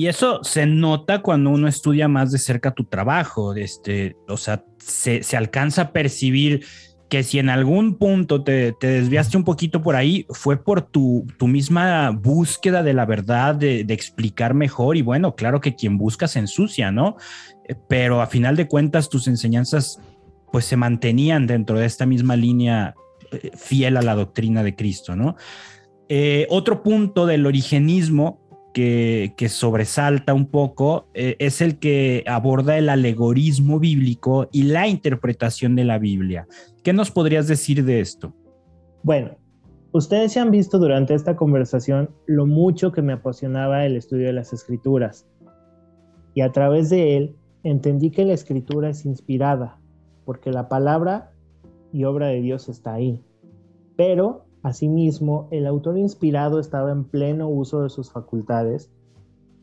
Y 0.00 0.06
eso 0.06 0.42
se 0.42 0.64
nota 0.64 1.20
cuando 1.20 1.50
uno 1.50 1.68
estudia 1.68 2.08
más 2.08 2.32
de 2.32 2.38
cerca 2.38 2.70
tu 2.70 2.84
trabajo, 2.84 3.54
este, 3.54 4.16
o 4.28 4.38
sea, 4.38 4.64
se, 4.78 5.20
alcanza 5.36 5.82
a 5.82 5.92
percibir 5.92 6.64
que 7.10 7.22
si 7.22 7.38
en 7.38 7.50
algún 7.50 7.96
punto 7.96 8.42
te, 8.42 8.74
desviaste 8.80 9.36
un 9.36 9.44
poquito 9.44 9.82
por 9.82 9.96
ahí, 9.96 10.24
fue 10.30 10.64
por 10.64 10.80
tu, 10.80 11.26
tu 11.38 11.48
misma 11.48 12.12
búsqueda 12.12 12.82
de 12.82 12.94
la 12.94 13.04
verdad, 13.04 13.54
de, 13.54 13.84
de, 13.84 13.92
explicar 13.92 14.54
mejor. 14.54 14.96
Y 14.96 15.02
bueno, 15.02 15.34
claro 15.34 15.60
que 15.60 15.74
quien 15.74 15.98
busca 15.98 16.28
se 16.28 16.38
ensucia, 16.38 16.90
¿no? 16.90 17.18
Eh, 17.68 17.74
pero 17.86 18.22
a 18.22 18.26
final 18.26 18.56
de 18.56 18.68
cuentas, 18.68 19.10
tus 19.10 19.28
enseñanzas 19.28 20.00
pues 20.50 20.64
se 20.64 20.78
mantenían 20.78 21.46
dentro 21.46 21.78
de 21.78 21.84
esta 21.84 22.06
misma 22.06 22.36
línea 22.36 22.94
eh, 23.32 23.50
fiel 23.54 23.98
a 23.98 24.02
la 24.02 24.14
doctrina 24.14 24.62
de 24.62 24.74
Cristo, 24.74 25.14
¿no? 25.14 25.36
Eh, 26.08 26.46
otro 26.48 26.82
punto 26.82 27.26
del 27.26 27.44
origenismo 27.44 28.39
que, 28.72 29.34
sobresalta 29.48 30.34
un 30.34 30.46
poco 30.46 31.08
eh, 31.14 31.36
es 31.38 31.60
el 31.60 31.78
que 31.78 32.24
aborda 32.26 32.78
el 32.78 32.88
alegorismo 32.88 33.78
bíblico 33.78 34.48
y 34.52 34.64
la 34.64 34.88
interpretación 34.88 35.76
de 35.76 35.84
la 35.84 35.98
Biblia. 35.98 36.46
¿Qué 36.82 36.92
nos 36.92 37.10
podrías 37.10 37.48
decir 37.48 37.84
de 37.84 38.00
esto? 38.00 38.34
Bueno, 39.02 39.36
ustedes 39.92 40.32
se 40.32 40.40
han 40.40 40.50
visto 40.50 40.78
durante 40.78 41.14
esta 41.14 41.36
conversación 41.36 42.10
lo 42.26 42.46
mucho 42.46 42.92
que 42.92 43.02
me 43.02 43.12
apasionaba 43.12 43.84
el 43.84 43.96
estudio 43.96 44.26
de 44.26 44.32
las 44.34 44.52
escrituras. 44.52 45.26
Y 46.34 46.42
a 46.42 46.52
través 46.52 46.90
de 46.90 47.16
él 47.16 47.36
entendí 47.64 48.10
que 48.10 48.24
la 48.24 48.34
escritura 48.34 48.90
es 48.90 49.04
inspirada, 49.04 49.78
porque 50.24 50.50
la 50.50 50.68
palabra 50.68 51.32
y 51.92 52.04
obra 52.04 52.28
de 52.28 52.40
Dios 52.40 52.68
está 52.68 52.94
ahí. 52.94 53.20
Pero, 53.96 54.46
asimismo, 54.62 55.48
el 55.50 55.66
autor 55.66 55.98
inspirado 55.98 56.60
estaba 56.60 56.92
en 56.92 57.04
pleno 57.04 57.48
uso 57.48 57.82
de 57.82 57.90
sus 57.90 58.10
facultades 58.10 58.90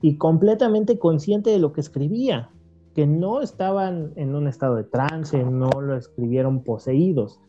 y 0.01 0.17
completamente 0.17 0.99
consciente 0.99 1.49
de 1.49 1.59
lo 1.59 1.73
que 1.73 1.81
escribía, 1.81 2.49
que 2.95 3.07
no 3.07 3.41
estaban 3.41 4.13
en 4.15 4.35
un 4.35 4.47
estado 4.47 4.75
de 4.75 4.83
trance, 4.83 5.43
no 5.43 5.69
lo 5.81 5.95
escribieron 5.95 6.63
poseídos, 6.63 7.39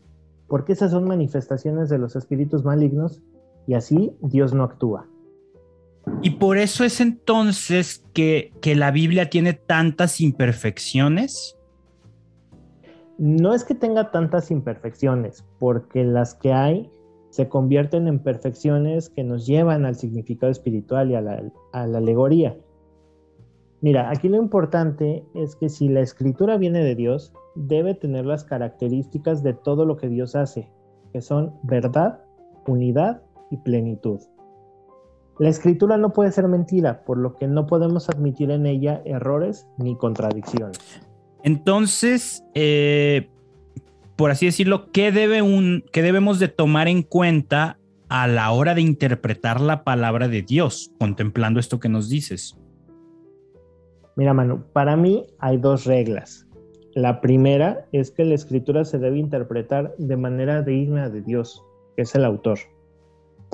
porque 0.46 0.72
esas 0.72 0.90
son 0.90 1.04
manifestaciones 1.04 1.88
de 1.88 1.98
los 1.98 2.16
espíritus 2.16 2.64
malignos 2.64 3.22
y 3.66 3.74
así 3.74 4.12
Dios 4.20 4.54
no 4.54 4.64
actúa. 4.64 5.06
Y 6.22 6.30
por 6.30 6.56
eso 6.56 6.84
es 6.84 7.00
entonces 7.00 8.04
que, 8.14 8.52
que 8.62 8.74
la 8.74 8.90
Biblia 8.90 9.28
tiene 9.28 9.52
tantas 9.52 10.20
imperfecciones 10.20 11.58
no 13.18 13.52
es 13.52 13.64
que 13.64 13.74
tenga 13.74 14.12
tantas 14.12 14.50
imperfecciones, 14.50 15.44
porque 15.58 16.04
las 16.04 16.34
que 16.34 16.52
hay 16.52 16.88
se 17.30 17.48
convierten 17.48 18.08
en 18.08 18.18
perfecciones 18.20 19.10
que 19.10 19.24
nos 19.24 19.46
llevan 19.46 19.84
al 19.84 19.96
significado 19.96 20.50
espiritual 20.50 21.10
y 21.10 21.14
a 21.14 21.20
la, 21.20 21.42
alegoría. 21.72 22.56
Mira, 23.80 24.10
aquí 24.10 24.28
lo 24.28 24.38
importante 24.38 25.24
es 25.34 25.54
que 25.54 25.68
si 25.68 25.88
la 25.88 26.00
escritura 26.00 26.56
viene 26.56 26.82
de 26.82 26.94
Dios, 26.94 27.32
debe 27.54 27.94
tener 27.94 28.26
las 28.26 28.44
características 28.44 29.42
de 29.42 29.52
todo 29.52 29.84
lo 29.84 29.96
que 29.96 30.08
Dios 30.08 30.34
hace, 30.34 30.68
que 31.12 31.20
son 31.20 31.54
verdad, 31.62 32.20
unidad 32.66 33.22
y 33.50 33.58
plenitud. 33.58 34.20
La 35.38 35.48
escritura 35.48 35.96
no 35.96 36.12
puede 36.12 36.32
ser 36.32 36.48
mentira, 36.48 37.04
por 37.04 37.18
lo 37.18 37.36
que 37.36 37.46
no 37.46 37.66
podemos 37.66 38.08
admitir 38.08 38.50
en 38.50 38.66
ella 38.66 39.00
errores 39.04 39.68
ni 39.76 39.96
contradicciones. 39.96 40.80
Entonces, 41.44 42.44
eh, 42.54 43.28
por 44.18 44.32
así 44.32 44.46
decirlo, 44.46 44.90
¿qué, 44.90 45.12
debe 45.12 45.42
un, 45.42 45.84
¿qué 45.92 46.02
debemos 46.02 46.40
de 46.40 46.48
tomar 46.48 46.88
en 46.88 47.04
cuenta 47.04 47.78
a 48.08 48.26
la 48.26 48.50
hora 48.50 48.74
de 48.74 48.80
interpretar 48.80 49.60
la 49.60 49.84
palabra 49.84 50.26
de 50.26 50.42
Dios, 50.42 50.90
contemplando 50.98 51.60
esto 51.60 51.78
que 51.78 51.88
nos 51.88 52.08
dices? 52.08 52.58
Mira, 54.16 54.34
Manu, 54.34 54.64
para 54.72 54.96
mí 54.96 55.24
hay 55.38 55.58
dos 55.58 55.84
reglas. 55.84 56.48
La 56.94 57.20
primera 57.20 57.86
es 57.92 58.10
que 58.10 58.24
la 58.24 58.34
escritura 58.34 58.84
se 58.84 58.98
debe 58.98 59.18
interpretar 59.18 59.94
de 59.98 60.16
manera 60.16 60.62
digna 60.62 61.08
de 61.10 61.20
Dios, 61.20 61.62
que 61.94 62.02
es 62.02 62.12
el 62.16 62.24
autor. 62.24 62.58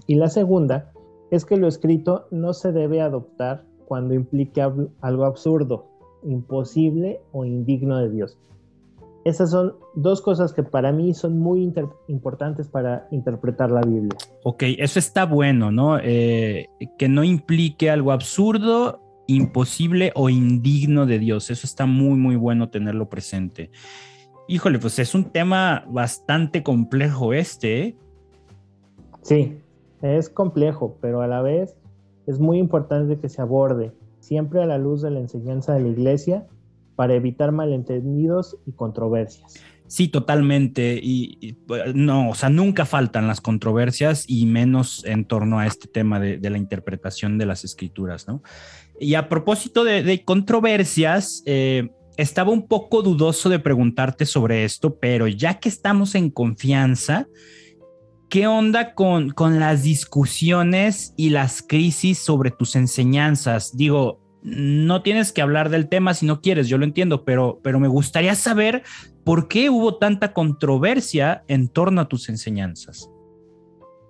Y 0.07 0.15
la 0.15 0.31
segunda 0.31 0.93
es 1.31 1.45
que 1.45 1.59
lo 1.59 1.69
escrito 1.69 2.27
no 2.31 2.55
se 2.55 2.73
debe 2.73 3.03
adoptar 3.03 3.67
cuando 3.85 4.15
implique 4.15 4.63
algo 4.63 5.25
absurdo, 5.27 5.91
imposible 6.23 7.21
o 7.33 7.45
indigno 7.45 7.99
de 7.99 8.09
Dios. 8.09 8.39
Esas 9.25 9.51
son 9.51 9.75
dos 9.95 10.21
cosas 10.21 10.53
que 10.53 10.63
para 10.63 10.93
mí 10.93 11.15
son 11.15 11.39
muy 11.39 11.73
importantes 12.09 12.69
para 12.69 13.09
interpretar 13.11 13.71
la 13.71 13.81
Biblia. 13.81 14.17
Ok, 14.43 14.65
eso 14.79 14.99
está 14.99 15.25
bueno, 15.25 15.73
¿no? 15.73 15.99
Eh, 15.99 16.69
que 16.99 17.09
no 17.09 17.25
implique 17.25 17.91
algo 17.91 18.13
absurdo, 18.13 19.01
imposible 19.27 20.13
o 20.15 20.29
indigno 20.29 21.07
de 21.07 21.19
Dios. 21.19 21.51
Eso 21.51 21.67
está 21.67 21.87
muy, 21.87 22.19
muy 22.19 22.37
bueno 22.37 22.69
tenerlo 22.69 23.09
presente. 23.09 23.71
Híjole, 24.47 24.79
pues 24.79 24.99
es 24.99 25.15
un 25.15 25.25
tema 25.25 25.87
bastante 25.89 26.63
complejo 26.63 27.33
este. 27.33 27.83
¿eh? 27.83 27.97
Sí, 29.23 29.59
es 30.03 30.29
complejo, 30.29 30.99
pero 31.01 31.23
a 31.23 31.27
la 31.27 31.41
vez 31.41 31.75
es 32.27 32.39
muy 32.39 32.59
importante 32.59 33.19
que 33.19 33.31
se 33.31 33.41
aborde 33.41 33.93
siempre 34.21 34.63
a 34.63 34.67
la 34.67 34.77
luz 34.77 35.01
de 35.01 35.11
la 35.11 35.21
enseñanza 35.21 35.73
de 35.73 35.81
la 35.81 35.89
iglesia 35.89 36.47
para 36.95 37.15
evitar 37.15 37.53
malentendidos 37.53 38.57
y 38.67 38.73
controversias. 38.73 39.61
Sí, 39.87 40.09
totalmente. 40.09 40.99
Y, 41.03 41.57
no, 41.95 42.31
o 42.31 42.35
sea, 42.35 42.49
nunca 42.49 42.87
faltan 42.87 43.27
las 43.27 43.41
controversias 43.41 44.25
y 44.27 44.47
menos 44.47 45.05
en 45.05 45.25
torno 45.25 45.59
a 45.59 45.67
este 45.67 45.89
tema 45.89 46.19
de, 46.19 46.39
la 46.51 46.59
interpretación 46.59 47.39
de 47.39 47.47
las 47.47 47.65
escrituras, 47.65 48.27
¿no? 48.27 48.43
Y 48.99 49.15
a 49.15 49.29
propósito 49.29 49.85
de, 49.85 50.25
controversias, 50.25 51.43
eh, 51.47 51.91
estaba 52.17 52.51
un 52.51 52.67
poco 52.67 53.03
dudoso 53.03 53.49
de 53.49 53.59
preguntarte 53.59 54.25
sobre 54.25 54.65
esto, 54.65 54.99
pero 54.99 55.27
ya 55.27 55.61
que 55.61 55.69
estamos 55.69 56.15
en 56.15 56.31
confianza, 56.31 57.29
¿qué 58.29 58.47
onda 58.47 58.95
con, 58.95 59.31
con 59.31 59.61
las 59.61 59.83
discusiones 59.83 61.13
y 61.17 61.31
las 61.31 61.61
crisis 61.61 62.19
sobre 62.19 62.51
tus 62.51 62.77
enseñanzas? 62.77 63.77
Digo, 63.77 64.24
no 64.45 65.03
tienes 65.03 65.33
que 65.33 65.41
hablar 65.41 65.71
del 65.71 65.89
tema 65.89 66.13
si 66.13 66.27
no 66.27 66.43
quieres, 66.43 66.69
yo 66.69 66.77
lo 66.77 66.85
entiendo, 66.85 67.25
pero, 67.25 67.61
pero 67.63 67.81
me 67.81 67.89
gustaría 67.89 68.35
saber 68.35 68.83
por 69.25 69.49
qué 69.49 69.71
hubo 69.71 69.97
tanta 69.97 70.35
controversia 70.35 71.45
en 71.49 71.69
torno 71.69 72.03
a 72.03 72.09
tus 72.09 72.29
enseñanzas. 72.29 73.11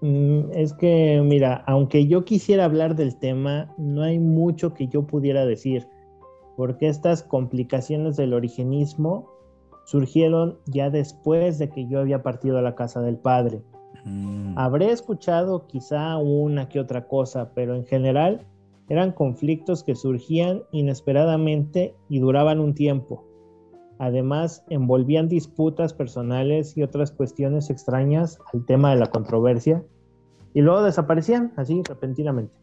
Mm, 0.00 0.50
es 0.52 0.74
que, 0.74 1.22
mira, 1.24 1.62
aunque 1.68 2.08
yo 2.08 2.24
quisiera 2.24 2.64
hablar 2.64 2.96
del 2.96 3.16
tema, 3.16 3.72
no 3.78 4.02
hay 4.02 4.18
mucho 4.18 4.74
que 4.74 4.88
yo 4.88 5.06
pudiera 5.06 5.46
decir, 5.46 5.86
porque 6.56 6.88
estas 6.88 7.22
complicaciones 7.22 8.16
del 8.16 8.34
origenismo 8.34 9.30
surgieron 9.86 10.58
ya 10.66 10.90
después 10.90 11.58
de 11.58 11.70
que 11.70 11.86
yo 11.86 12.00
había 12.00 12.24
partido 12.24 12.58
a 12.58 12.62
la 12.62 12.74
casa 12.74 13.00
del 13.02 13.18
padre. 13.18 13.62
Mm. 14.04 14.58
Habré 14.58 14.90
escuchado 14.90 15.68
quizá 15.68 16.16
una 16.16 16.68
que 16.68 16.80
otra 16.80 17.06
cosa, 17.06 17.52
pero 17.54 17.76
en 17.76 17.86
general 17.86 18.44
eran 18.88 19.12
conflictos 19.12 19.82
que 19.82 19.94
surgían 19.94 20.62
inesperadamente 20.72 21.94
y 22.08 22.18
duraban 22.18 22.60
un 22.60 22.74
tiempo. 22.74 23.24
Además, 23.98 24.64
envolvían 24.68 25.28
disputas 25.28 25.94
personales 25.94 26.76
y 26.76 26.82
otras 26.82 27.12
cuestiones 27.12 27.70
extrañas 27.70 28.38
al 28.52 28.66
tema 28.66 28.90
de 28.90 29.00
la 29.00 29.06
controversia 29.06 29.82
y 30.52 30.60
luego 30.60 30.82
desaparecían 30.82 31.52
así 31.56 31.82
repentinamente. 31.88 32.54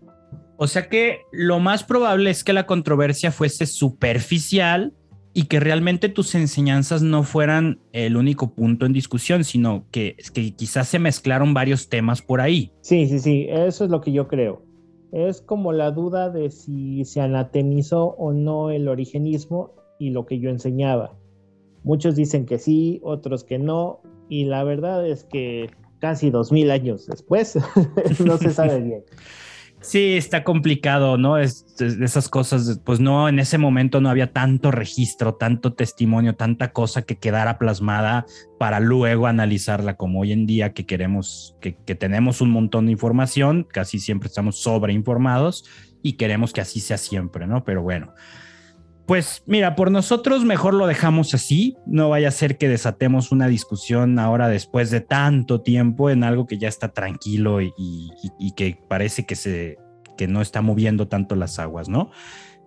O 0.58 0.68
sea 0.68 0.90
que 0.90 1.22
lo 1.32 1.60
más 1.60 1.84
probable 1.84 2.30
es 2.30 2.44
que 2.44 2.54
la 2.54 2.68
controversia 2.68 3.32
fuese 3.32 3.66
superficial 3.66 4.94
y 5.34 5.46
que 5.46 5.62
realmente 5.62 6.10
tus 6.10 6.36
enseñanzas 6.36 7.02
no 7.02 7.24
fueran 7.24 7.80
el 7.94 8.18
único 8.18 8.54
punto 8.54 8.86
en 8.86 8.94
discusión, 8.94 9.44
sino 9.46 9.86
que, 9.90 10.18
que 10.34 10.54
quizás 10.54 10.90
se 10.90 11.00
mezclaron 11.00 11.54
varios 11.54 11.90
temas 11.90 12.22
por 12.22 12.42
ahí. 12.42 12.74
Sí, 12.82 13.08
sí, 13.08 13.20
sí, 13.20 13.48
eso 13.50 13.86
es 13.86 13.90
lo 13.90 14.02
que 14.02 14.12
yo 14.12 14.28
creo 14.28 14.71
es 15.12 15.42
como 15.42 15.74
la 15.74 15.92
duda 15.92 16.30
de 16.30 16.50
si 16.50 17.04
se 17.06 17.22
anatemizó 17.22 18.16
o 18.18 18.34
no 18.34 18.72
el 18.72 18.88
origenismo 18.88 19.74
y 20.00 20.12
lo 20.12 20.26
que 20.26 20.40
yo 20.40 20.50
enseñaba. 20.50 21.18
Muchos 21.84 22.16
dicen 22.16 22.46
que 22.46 22.60
sí, 22.60 23.02
otros 23.04 23.44
que 23.44 23.60
no, 23.60 24.02
y 24.30 24.46
la 24.46 24.64
verdad 24.64 25.06
es 25.06 25.24
que 25.24 25.70
casi 26.00 26.30
dos 26.30 26.52
mil 26.52 26.72
años 26.72 27.08
después 27.08 27.58
no 28.26 28.38
se 28.38 28.52
sabe 28.52 28.82
bien. 28.82 29.04
Sí, 29.82 30.16
está 30.16 30.44
complicado, 30.44 31.18
¿no? 31.18 31.40
Es, 31.40 31.66
esas 31.80 32.30
cosas, 32.30 32.80
pues 32.86 33.00
no, 33.00 33.28
en 33.28 33.40
ese 33.40 33.58
momento 33.58 34.00
no 34.00 34.10
había 34.10 34.32
tanto 34.32 34.70
registro, 34.70 35.34
tanto 35.34 35.74
testimonio, 35.74 36.36
tanta 36.36 36.72
cosa 36.72 37.02
que 37.02 37.18
quedara 37.18 37.58
plasmada 37.58 38.28
para 38.60 38.80
luego 38.80 39.26
analizarla 39.26 39.98
como 39.98 40.22
hoy 40.22 40.34
en 40.34 40.46
día 40.46 40.74
que 40.74 40.86
queremos, 40.86 41.58
que, 41.62 41.76
que 41.84 41.96
tenemos 41.96 42.42
un 42.42 42.52
montón 42.52 42.86
de 42.86 42.92
información, 42.92 43.68
casi 43.68 43.98
siempre 43.98 44.28
estamos 44.28 44.62
sobreinformados 44.62 45.66
y 46.04 46.14
queremos 46.14 46.54
que 46.54 46.62
así 46.62 46.80
sea 46.80 46.98
siempre, 46.98 47.48
¿no? 47.48 47.64
Pero 47.64 47.82
bueno, 47.82 48.14
pues 49.12 49.44
mira, 49.46 49.76
por 49.76 49.92
nosotros 49.92 50.46
mejor 50.46 50.74
lo 50.74 50.88
dejamos 50.88 51.34
así, 51.34 51.76
no 51.86 52.08
vaya 52.08 52.30
a 52.30 52.32
ser 52.32 52.58
que 52.58 52.70
desatemos 52.70 53.34
una 53.34 53.50
discusión 53.50 54.18
ahora 54.20 54.48
después 54.48 54.90
de 54.90 55.02
tanto 55.02 55.60
tiempo 55.60 56.10
en 56.10 56.24
algo 56.24 56.48
que 56.48 56.58
ya 56.58 56.70
está 56.70 56.94
tranquilo 56.94 57.60
y, 57.62 57.74
que 58.56 58.80
parece 58.88 59.26
que, 59.26 59.36
se, 59.36 59.78
que 60.18 60.28
no 60.30 60.42
está 60.42 60.62
moviendo 60.62 61.10
tanto 61.10 61.36
las 61.36 61.60
aguas, 61.60 61.90
¿no? 61.90 62.10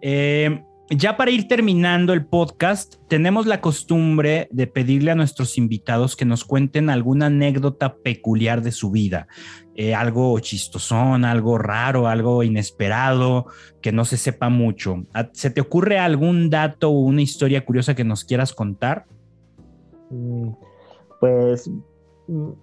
Eh, 0.02 0.62
ya 0.90 1.16
para 1.16 1.30
ir 1.30 1.48
terminando 1.48 2.12
el 2.12 2.26
podcast, 2.26 2.96
tenemos 3.08 3.46
la 3.46 3.62
costumbre 3.62 4.48
de 4.50 4.66
pedirle 4.66 5.12
a 5.12 5.14
nuestros 5.14 5.56
invitados 5.56 6.14
que 6.14 6.26
nos 6.26 6.44
cuenten 6.44 6.90
alguna 6.90 7.26
anécdota 7.26 7.96
peculiar 7.96 8.60
de 8.60 8.70
su 8.70 8.90
vida, 8.90 9.28
eh, 9.74 9.94
algo 9.94 10.38
chistosón, 10.40 11.24
algo 11.24 11.58
raro, 11.58 12.06
algo 12.06 12.42
inesperado, 12.42 13.46
que 13.80 13.92
no 13.92 14.04
se 14.04 14.16
sepa 14.16 14.48
mucho. 14.48 15.04
¿Se 15.32 15.50
te 15.50 15.60
ocurre 15.60 15.98
algún 15.98 16.50
dato 16.50 16.90
o 16.90 17.00
una 17.00 17.22
historia 17.22 17.64
curiosa 17.64 17.94
que 17.94 18.04
nos 18.04 18.24
quieras 18.24 18.52
contar? 18.52 19.06
Mm, 20.10 20.50
pues 21.20 21.70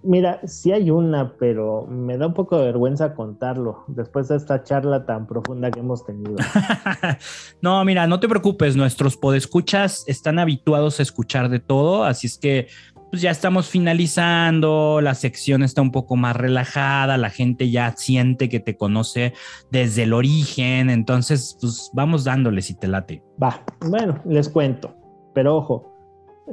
Mira, 0.02 0.40
sí 0.44 0.72
hay 0.72 0.90
una, 0.90 1.34
pero 1.36 1.86
me 1.86 2.18
da 2.18 2.26
un 2.26 2.34
poco 2.34 2.58
de 2.58 2.64
vergüenza 2.64 3.14
contarlo 3.14 3.84
después 3.86 4.26
de 4.26 4.34
esta 4.34 4.64
charla 4.64 5.06
tan 5.06 5.28
profunda 5.28 5.70
que 5.70 5.78
hemos 5.78 6.04
tenido. 6.04 6.34
no, 7.62 7.84
mira, 7.84 8.08
no 8.08 8.18
te 8.18 8.28
preocupes, 8.28 8.74
nuestros 8.74 9.16
podescuchas 9.16 10.02
están 10.08 10.40
habituados 10.40 10.98
a 10.98 11.04
escuchar 11.04 11.48
de 11.48 11.60
todo, 11.60 12.02
así 12.02 12.26
es 12.26 12.38
que 12.38 12.66
pues 13.12 13.20
ya 13.20 13.30
estamos 13.30 13.68
finalizando, 13.68 15.02
la 15.02 15.14
sección 15.14 15.62
está 15.62 15.82
un 15.82 15.92
poco 15.92 16.16
más 16.16 16.34
relajada, 16.34 17.18
la 17.18 17.28
gente 17.28 17.70
ya 17.70 17.92
siente 17.94 18.48
que 18.48 18.58
te 18.58 18.78
conoce 18.78 19.34
desde 19.70 20.04
el 20.04 20.14
origen, 20.14 20.88
entonces 20.88 21.58
pues 21.60 21.90
vamos 21.92 22.24
dándole 22.24 22.62
si 22.62 22.72
te 22.72 22.88
late. 22.88 23.22
Va, 23.40 23.62
bueno, 23.86 24.18
les 24.24 24.48
cuento, 24.48 24.96
pero 25.34 25.58
ojo, 25.58 25.94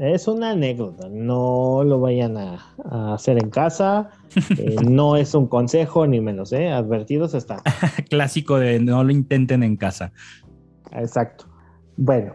es 0.01 0.27
una 0.27 0.51
anécdota, 0.51 1.07
no 1.09 1.85
lo 1.85 2.01
vayan 2.01 2.35
a, 2.35 3.13
hacer 3.13 3.41
en 3.41 3.51
casa, 3.51 4.09
eh, 4.57 4.75
no 4.85 5.15
es 5.15 5.33
un 5.35 5.47
consejo 5.47 6.07
ni 6.07 6.19
menos, 6.19 6.51
¿eh? 6.51 6.71
advertidos 6.71 7.35
están. 7.35 7.59
Clásico 8.09 8.59
de 8.59 8.81
no 8.81 9.01
lo 9.05 9.13
intenten 9.13 9.63
en 9.63 9.77
casa. 9.77 10.11
Exacto. 10.91 11.45
Bueno, 11.95 12.33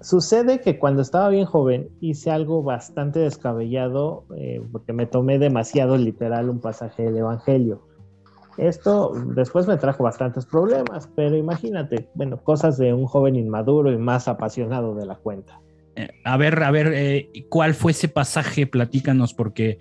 sucede 0.00 0.60
que 0.60 0.78
cuando 0.78 1.02
estaba 1.02 1.28
bien 1.28 1.44
joven 1.44 1.88
hice 2.00 2.30
algo 2.30 2.62
bastante 2.62 3.20
descabellado 3.20 4.24
eh, 4.36 4.60
porque 4.72 4.92
me 4.92 5.06
tomé 5.06 5.38
demasiado 5.38 5.96
literal 5.96 6.50
un 6.50 6.60
pasaje 6.60 7.04
del 7.04 7.18
Evangelio. 7.18 7.86
Esto 8.56 9.12
después 9.34 9.68
me 9.68 9.76
trajo 9.76 10.02
bastantes 10.02 10.44
problemas, 10.44 11.08
pero 11.14 11.36
imagínate, 11.36 12.08
bueno, 12.14 12.42
cosas 12.42 12.76
de 12.76 12.92
un 12.92 13.06
joven 13.06 13.36
inmaduro 13.36 13.92
y 13.92 13.98
más 13.98 14.26
apasionado 14.26 14.94
de 14.96 15.06
la 15.06 15.14
cuenta 15.14 15.60
a 16.24 16.36
ver, 16.36 16.62
a 16.62 16.70
ver, 16.70 16.92
eh, 16.94 17.30
¿cuál 17.48 17.74
fue 17.74 17.92
ese 17.92 18.08
pasaje? 18.08 18.66
Platícanos, 18.66 19.34
porque 19.34 19.78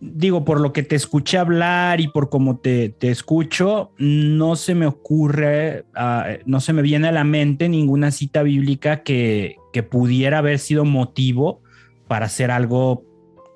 digo, 0.00 0.44
por 0.44 0.60
lo 0.60 0.72
que 0.72 0.82
te 0.82 0.96
escuché 0.96 1.38
hablar 1.38 2.00
y 2.00 2.08
por 2.08 2.30
cómo 2.30 2.58
te, 2.58 2.94
escucho, 3.00 3.92
no 3.98 4.56
se 4.56 4.74
me 4.74 4.86
ocurre, 4.86 5.84
ah, 5.94 6.26
no 6.46 6.60
se 6.60 6.72
me 6.72 6.82
viene 6.82 7.08
a 7.08 7.12
la 7.12 7.24
mente 7.24 7.68
ninguna 7.68 8.10
cita 8.10 8.42
bíblica 8.42 9.02
que, 9.02 9.56
que 9.72 9.82
pudiera 9.82 10.38
haber 10.38 10.58
sido 10.58 10.84
motivo 10.84 11.60
para 12.08 12.26
hacer 12.26 12.50
algo 12.50 13.04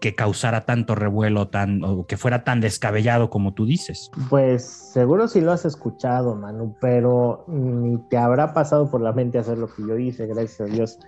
que 0.01 0.15
causara 0.15 0.67
tanto 0.67 0.95
revuelo, 0.95 1.49
tan, 1.49 1.83
o 1.83 2.07
que 2.07 2.19
fuera 2.19 2.45
tan 2.45 2.61
descabellado 2.61 3.31
como 3.31 3.55
tú 3.55 3.65
dices. 3.65 4.11
Pues 4.29 4.63
seguro 4.63 5.29
si 5.29 5.41
lo 5.41 5.51
has 5.51 5.65
escuchado, 5.65 6.37
Manu, 6.37 6.77
pero 6.79 7.47
ni 7.49 7.97
te 8.11 8.19
habrá 8.19 8.53
pasado 8.53 8.91
por 8.91 9.01
la 9.01 9.15
mente 9.15 9.39
hacer 9.39 9.57
lo 9.57 9.67
que 9.67 9.83
yo 9.89 9.97
hice, 9.97 10.27
gracias 10.27 10.61
a 10.61 10.65
Dios. 10.65 10.99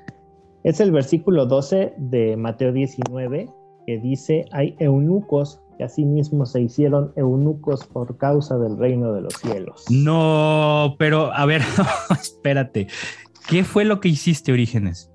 Es 0.64 0.80
el 0.80 0.92
versículo 0.92 1.44
12 1.44 1.92
de 1.98 2.38
Mateo 2.38 2.72
19 2.72 3.50
que 3.86 3.98
dice, 3.98 4.44
hay 4.52 4.74
eunucos 4.78 5.60
que 5.78 5.84
asimismo 5.84 6.46
se 6.46 6.62
hicieron 6.62 7.12
eunucos 7.16 7.86
por 7.86 8.16
causa 8.16 8.58
del 8.58 8.76
reino 8.78 9.12
de 9.12 9.22
los 9.22 9.34
cielos. 9.34 9.84
No, 9.90 10.96
pero 10.98 11.32
a 11.32 11.46
ver, 11.46 11.62
espérate, 12.10 12.88
¿qué 13.48 13.64
fue 13.64 13.84
lo 13.84 14.00
que 14.00 14.08
hiciste, 14.08 14.52
Orígenes? 14.52 15.10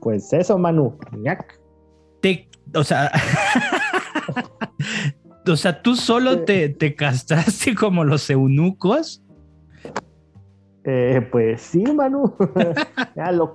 Pues 0.00 0.32
eso, 0.32 0.56
Manu. 0.56 0.96
Te, 2.20 2.48
o 2.74 2.84
sea, 2.84 3.10
o 5.46 5.56
sea, 5.56 5.82
tú 5.82 5.96
solo 5.96 6.44
te, 6.44 6.68
te 6.68 6.94
castraste 6.94 7.74
como 7.74 8.04
los 8.04 8.30
eunucos. 8.30 9.22
Eh, 10.84 11.26
pues 11.32 11.60
sí, 11.62 11.82
Manu. 11.82 12.34
ya 13.16 13.32
lo, 13.32 13.54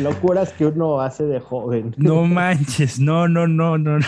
Locuras 0.00 0.52
que 0.52 0.66
uno 0.66 1.00
hace 1.00 1.24
de 1.24 1.40
joven. 1.40 1.94
No 1.96 2.24
manches, 2.24 2.98
no, 2.98 3.28
no, 3.28 3.46
no, 3.46 3.78
no. 3.78 3.98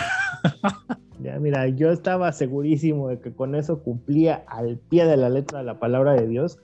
Ya, 1.19 1.39
mira, 1.39 1.67
yo 1.69 1.91
estaba 1.91 2.31
segurísimo 2.31 3.09
de 3.09 3.19
que 3.19 3.33
con 3.33 3.55
eso 3.55 3.81
cumplía 3.81 4.43
al 4.47 4.77
pie 4.77 5.05
de 5.05 5.17
la 5.17 5.29
letra 5.29 5.63
la 5.63 5.79
palabra 5.79 6.13
de 6.13 6.27
Dios. 6.27 6.59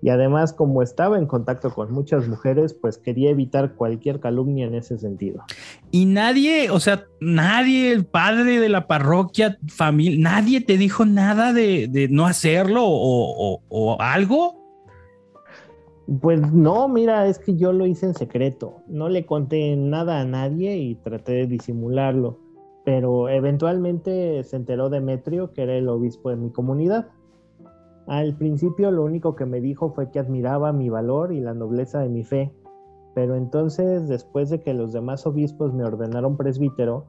Y 0.00 0.10
además, 0.10 0.52
como 0.52 0.82
estaba 0.82 1.18
en 1.18 1.26
contacto 1.26 1.70
con 1.74 1.92
muchas 1.92 2.28
mujeres, 2.28 2.72
pues 2.72 2.98
quería 2.98 3.30
evitar 3.30 3.74
cualquier 3.74 4.20
calumnia 4.20 4.66
en 4.66 4.74
ese 4.74 4.98
sentido. 4.98 5.42
Y 5.90 6.04
nadie, 6.04 6.70
o 6.70 6.78
sea, 6.78 7.06
nadie, 7.20 7.90
el 7.90 8.04
padre 8.04 8.60
de 8.60 8.68
la 8.68 8.86
parroquia, 8.86 9.58
familia, 9.66 10.18
nadie 10.20 10.60
te 10.60 10.76
dijo 10.76 11.04
nada 11.04 11.52
de, 11.52 12.08
no 12.10 12.26
hacerlo 12.26 12.84
o 12.84 14.00
algo. 14.00 14.57
Pues 16.22 16.52
no, 16.54 16.88
mira, 16.88 17.26
es 17.26 17.38
que 17.38 17.54
yo 17.56 17.72
lo 17.72 17.84
hice 17.84 18.06
en 18.06 18.14
secreto. 18.14 18.76
No 18.86 19.10
le 19.10 19.26
conté 19.26 19.76
nada 19.76 20.20
a 20.20 20.24
nadie 20.24 20.78
y 20.78 20.94
traté 20.94 21.32
de 21.32 21.46
disimularlo. 21.46 22.38
Pero 22.86 23.28
eventualmente 23.28 24.42
se 24.44 24.56
enteró 24.56 24.88
Demetrio, 24.88 25.52
que 25.52 25.64
era 25.64 25.74
el 25.74 25.86
obispo 25.86 26.30
de 26.30 26.36
mi 26.36 26.50
comunidad. 26.50 27.08
Al 28.06 28.34
principio 28.38 28.90
lo 28.90 29.04
único 29.04 29.36
que 29.36 29.44
me 29.44 29.60
dijo 29.60 29.92
fue 29.92 30.10
que 30.10 30.18
admiraba 30.18 30.72
mi 30.72 30.88
valor 30.88 31.30
y 31.30 31.40
la 31.40 31.52
nobleza 31.52 32.00
de 32.00 32.08
mi 32.08 32.24
fe. 32.24 32.54
Pero 33.14 33.36
entonces, 33.36 34.08
después 34.08 34.48
de 34.48 34.60
que 34.60 34.72
los 34.72 34.94
demás 34.94 35.26
obispos 35.26 35.74
me 35.74 35.84
ordenaron 35.84 36.38
presbítero, 36.38 37.04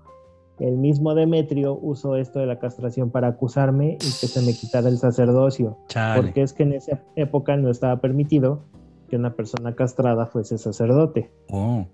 el 0.60 0.76
mismo 0.76 1.16
Demetrio 1.16 1.80
usó 1.82 2.18
esto 2.18 2.40
de 2.40 2.48
la 2.48 2.60
castración 2.60 3.12
para 3.12 3.30
acusarme 3.30 3.94
y 3.94 3.98
que 3.98 4.28
se 4.28 4.42
me 4.42 4.54
quitara 4.54 4.90
el 4.90 4.98
sacerdocio. 4.98 5.78
Porque 6.18 6.42
es 6.42 6.52
que 6.52 6.64
en 6.64 6.74
esa 6.74 7.02
época 7.16 7.56
no 7.56 7.70
estaba 7.70 8.02
permitido 8.02 8.64
que 9.10 9.18
una 9.18 9.36
persona 9.36 9.76
castrada 9.76 10.26
fuese 10.28 10.58
sacerdote. 10.58 11.32
Oh. 11.50 11.88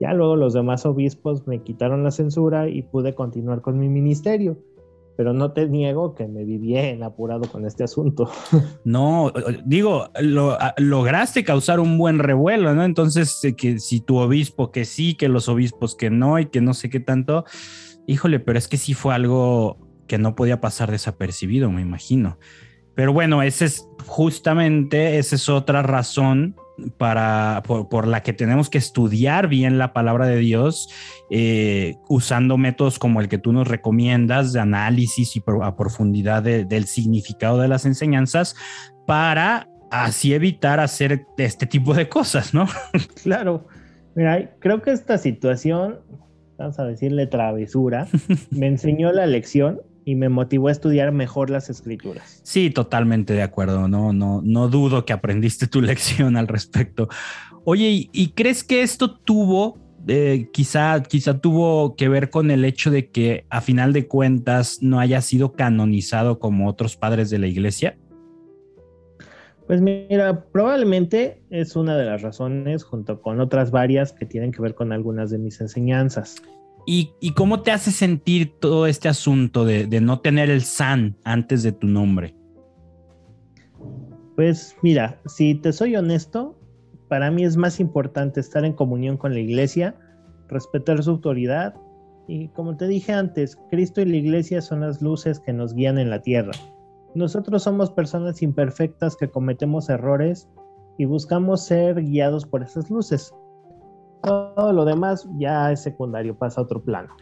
Ya. 0.00 0.14
luego 0.14 0.36
los 0.36 0.54
demás 0.54 0.86
obispos 0.86 1.46
me 1.46 1.62
quitaron 1.62 2.04
la 2.04 2.10
censura 2.10 2.68
y 2.68 2.82
pude 2.82 3.14
continuar 3.14 3.60
con 3.60 3.78
mi 3.78 3.88
ministerio. 3.88 4.58
Pero 5.16 5.34
no 5.34 5.52
te 5.52 5.68
niego 5.68 6.14
que 6.14 6.26
me 6.26 6.44
vi 6.44 6.56
bien 6.56 7.02
apurado 7.02 7.42
con 7.50 7.66
este 7.66 7.84
asunto. 7.84 8.30
No, 8.84 9.30
digo, 9.66 10.08
lograste 10.78 11.44
causar 11.44 11.80
un 11.80 11.98
buen 11.98 12.18
revuelo, 12.18 12.74
¿no? 12.74 12.84
Entonces, 12.84 13.44
eh, 13.44 13.54
que 13.54 13.78
si 13.78 14.00
tu 14.00 14.16
obispo 14.16 14.72
que 14.72 14.86
sí, 14.86 15.14
que 15.14 15.28
los 15.28 15.48
obispos 15.48 15.94
que 15.94 16.08
no 16.08 16.38
y 16.38 16.46
que 16.46 16.62
no 16.62 16.72
sé 16.72 16.88
qué 16.88 17.00
tanto, 17.00 17.44
híjole, 18.06 18.40
pero 18.40 18.58
es 18.58 18.68
que 18.68 18.78
sí 18.78 18.94
fue 18.94 19.14
algo 19.14 19.76
que 20.06 20.18
no 20.18 20.34
podía 20.34 20.60
pasar 20.60 20.90
desapercibido, 20.90 21.70
me 21.70 21.82
imagino. 21.82 22.38
Pero 22.94 23.12
bueno, 23.12 23.42
ese 23.42 23.66
es 23.66 23.88
justamente, 24.06 25.18
esa 25.18 25.36
es 25.36 25.48
otra 25.48 25.82
razón 25.82 26.56
para, 26.96 27.62
por, 27.66 28.06
la 28.06 28.22
que 28.22 28.32
tenemos 28.32 28.70
que 28.70 28.78
estudiar 28.78 29.48
bien 29.48 29.78
la 29.78 29.92
palabra 29.92 30.26
de 30.26 30.38
Dios 30.38 30.88
eh, 31.30 31.96
usando 32.08 32.56
métodos 32.56 32.98
como 32.98 33.20
el 33.20 33.28
que 33.28 33.38
tú 33.38 33.52
nos 33.52 33.68
recomiendas 33.68 34.52
de 34.52 34.60
análisis 34.60 35.36
y 35.36 35.42
a 35.62 35.76
profundidad 35.76 36.42
del 36.42 36.84
significado 36.86 37.58
de 37.58 37.68
las 37.68 37.84
enseñanzas 37.84 38.56
para 39.06 39.68
así 39.90 40.34
evitar 40.34 40.80
hacer 40.80 41.26
este 41.36 41.66
tipo 41.66 41.94
de 41.94 42.08
cosas, 42.08 42.54
¿no? 42.54 42.66
Claro. 43.22 43.66
Mira, 44.14 44.50
creo 44.58 44.82
que 44.82 44.90
esta 44.90 45.18
situación, 45.18 46.00
vamos 46.58 46.78
a 46.78 46.84
decirle 46.84 47.26
travesura, 47.26 48.08
me 48.50 48.66
enseñó 48.66 49.12
la 49.12 49.26
lección 49.26 49.80
y 50.10 50.16
me 50.16 50.28
motivó 50.28 50.68
a 50.68 50.72
estudiar 50.72 51.12
mejor 51.12 51.50
las 51.50 51.70
escrituras. 51.70 52.40
Sí, 52.42 52.70
totalmente 52.70 53.32
de 53.32 53.42
acuerdo. 53.42 53.86
No, 53.86 54.12
no, 54.12 54.40
no 54.42 54.68
dudo 54.68 55.04
que 55.04 55.12
aprendiste 55.12 55.68
tu 55.68 55.80
lección 55.82 56.36
al 56.36 56.48
respecto. 56.48 57.08
Oye, 57.64 58.08
¿y, 58.10 58.28
crees 58.30 58.64
que 58.64 58.82
esto 58.82 59.14
tuvo, 59.14 59.78
eh, 60.08 60.48
quizá, 60.52 61.00
quizá 61.04 61.38
tuvo 61.38 61.94
que 61.94 62.08
ver 62.08 62.30
con 62.30 62.50
el 62.50 62.64
hecho 62.64 62.90
de 62.90 63.08
que 63.10 63.44
a 63.50 63.60
final 63.60 63.92
de 63.92 64.08
cuentas 64.08 64.78
no 64.80 64.98
haya 64.98 65.20
sido 65.20 65.52
canonizado 65.52 66.40
como 66.40 66.68
otros 66.68 66.96
padres 66.96 67.30
de 67.30 67.38
la 67.38 67.46
iglesia? 67.46 67.96
Pues 69.68 69.80
mira, 69.80 70.46
probablemente 70.50 71.40
es 71.50 71.76
una 71.76 71.96
de 71.96 72.04
las 72.04 72.22
razones, 72.22 72.82
junto 72.82 73.22
con 73.22 73.40
otras 73.40 73.70
varias 73.70 74.12
que 74.12 74.26
tienen 74.26 74.50
que 74.50 74.60
ver 74.60 74.74
con 74.74 74.90
algunas 74.90 75.30
de 75.30 75.38
mis 75.38 75.60
enseñanzas. 75.60 76.42
¿Y, 76.86 77.32
cómo 77.34 77.62
te 77.62 77.70
hace 77.70 77.90
sentir 77.90 78.58
todo 78.58 78.86
este 78.86 79.08
asunto 79.08 79.64
de, 79.64 79.86
no 80.00 80.20
tener 80.20 80.50
el 80.50 80.62
san 80.62 81.16
antes 81.24 81.62
de 81.62 81.72
tu 81.72 81.86
nombre? 81.86 82.34
Pues 84.36 84.76
mira, 84.82 85.20
si 85.26 85.54
te 85.54 85.72
soy 85.72 85.96
honesto, 85.96 86.58
para 87.08 87.30
mí 87.30 87.44
es 87.44 87.56
más 87.56 87.80
importante 87.80 88.40
estar 88.40 88.64
en 88.64 88.72
comunión 88.72 89.16
con 89.16 89.34
la 89.34 89.40
iglesia, 89.40 89.94
respetar 90.48 91.02
su 91.02 91.10
autoridad 91.10 91.74
y 92.26 92.48
como 92.48 92.76
te 92.76 92.86
dije 92.86 93.12
antes, 93.12 93.58
Cristo 93.70 94.00
y 94.00 94.06
la 94.06 94.16
iglesia 94.16 94.62
son 94.62 94.80
las 94.80 95.02
luces 95.02 95.40
que 95.40 95.52
nos 95.52 95.74
guían 95.74 95.98
en 95.98 96.10
la 96.10 96.22
tierra. 96.22 96.52
Nosotros 97.14 97.64
somos 97.64 97.90
personas 97.90 98.40
imperfectas 98.40 99.16
que 99.16 99.28
cometemos 99.28 99.88
errores 99.88 100.48
y 100.96 101.06
buscamos 101.06 101.64
ser 101.66 102.02
guiados 102.04 102.46
por 102.46 102.62
esas 102.62 102.88
luces. 102.88 103.34
Todo 104.22 104.72
lo 104.72 104.84
demás 104.84 105.28
ya 105.38 105.72
es 105.72 105.82
secundario, 105.82 106.36
pasa 106.36 106.60
a 106.60 106.64
otro 106.64 106.82
plano. 106.82 107.14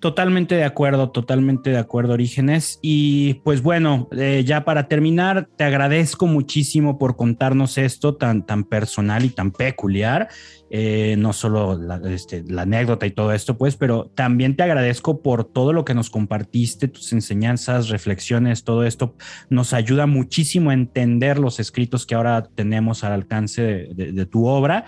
Totalmente 0.00 0.54
de 0.54 0.62
acuerdo, 0.62 1.10
totalmente 1.10 1.70
de 1.70 1.78
acuerdo, 1.78 2.12
Orígenes. 2.12 2.78
Y 2.82 3.34
pues 3.42 3.62
bueno, 3.62 4.08
eh, 4.12 4.44
ya 4.46 4.64
para 4.64 4.86
terminar, 4.86 5.48
te 5.56 5.64
agradezco 5.64 6.28
muchísimo 6.28 6.98
por 6.98 7.16
contarnos 7.16 7.78
esto 7.78 8.14
tan, 8.14 8.46
tan 8.46 8.62
personal 8.62 9.24
y 9.24 9.30
tan 9.30 9.50
peculiar. 9.50 10.28
Eh, 10.70 11.16
no 11.18 11.32
solo 11.32 11.80
este, 12.06 12.44
la, 12.46 12.62
anécdota 12.62 13.06
y 13.06 13.10
todo 13.10 13.32
esto, 13.32 13.58
pues, 13.58 13.74
pero 13.74 14.12
también 14.14 14.54
te 14.54 14.62
agradezco 14.62 15.20
por 15.20 15.44
todo 15.44 15.72
lo 15.72 15.84
que 15.84 15.94
nos 15.94 16.10
compartiste, 16.10 16.86
tus 16.86 17.12
enseñanzas, 17.12 17.88
reflexiones, 17.88 18.62
todo 18.62 18.84
esto 18.84 19.16
nos 19.48 19.72
ayuda 19.72 20.06
muchísimo 20.06 20.70
a 20.70 20.74
entender 20.74 21.38
los 21.40 21.58
escritos 21.58 22.06
que 22.06 22.14
ahora 22.14 22.44
tenemos 22.54 23.02
al 23.02 23.12
alcance 23.12 23.88
de 23.94 24.26
tu 24.26 24.46
obra. 24.46 24.84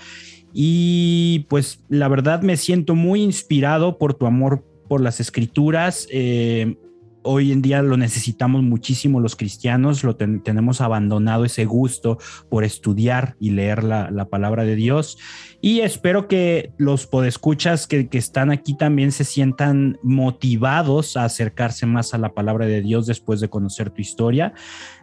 Y 0.53 1.47
pues 1.49 1.85
la 1.89 2.09
verdad 2.09 2.43
me 2.43 2.57
siento 2.57 2.95
muy 2.95 3.23
inspirado 3.23 3.99
por 3.99 4.15
tu 4.15 4.27
amor 4.27 4.65
por 4.89 5.01
las 5.01 5.21
escrituras. 5.21 6.09
Eh, 6.11 6.77
hoy 7.23 7.53
en 7.53 7.63
día 7.63 7.83
lo 7.83 7.97
necesitamos 7.97 8.63
muchísimo 8.63 9.21
los 9.21 9.37
cristianos, 9.37 10.05
lo 10.05 10.17
tenemos 10.17 10.81
abandonado 10.81 11.45
ese 11.45 11.65
gusto 11.65 12.19
por 12.49 12.65
estudiar 12.65 13.37
y 13.39 13.51
leer 13.51 13.85
la, 13.85 14.27
palabra 14.31 14.65
de 14.65 14.77
Dios. 14.77 15.19
Y 15.61 15.81
espero 15.81 16.29
que 16.29 16.73
los 16.79 17.07
podescuchas 17.07 17.87
que, 17.87 18.09
que 18.09 18.19
están 18.19 18.51
aquí 18.51 18.77
también 18.77 19.13
se 19.13 19.25
sientan 19.25 19.99
motivados 20.03 21.17
a 21.17 21.25
acercarse 21.25 21.87
más 21.87 22.15
a 22.15 22.19
la 22.19 22.33
palabra 22.33 22.67
de 22.67 22.81
Dios 22.81 23.07
después 23.07 23.41
de 23.41 23.49
conocer 23.49 23.91
tu 23.91 24.01
historia 24.01 24.55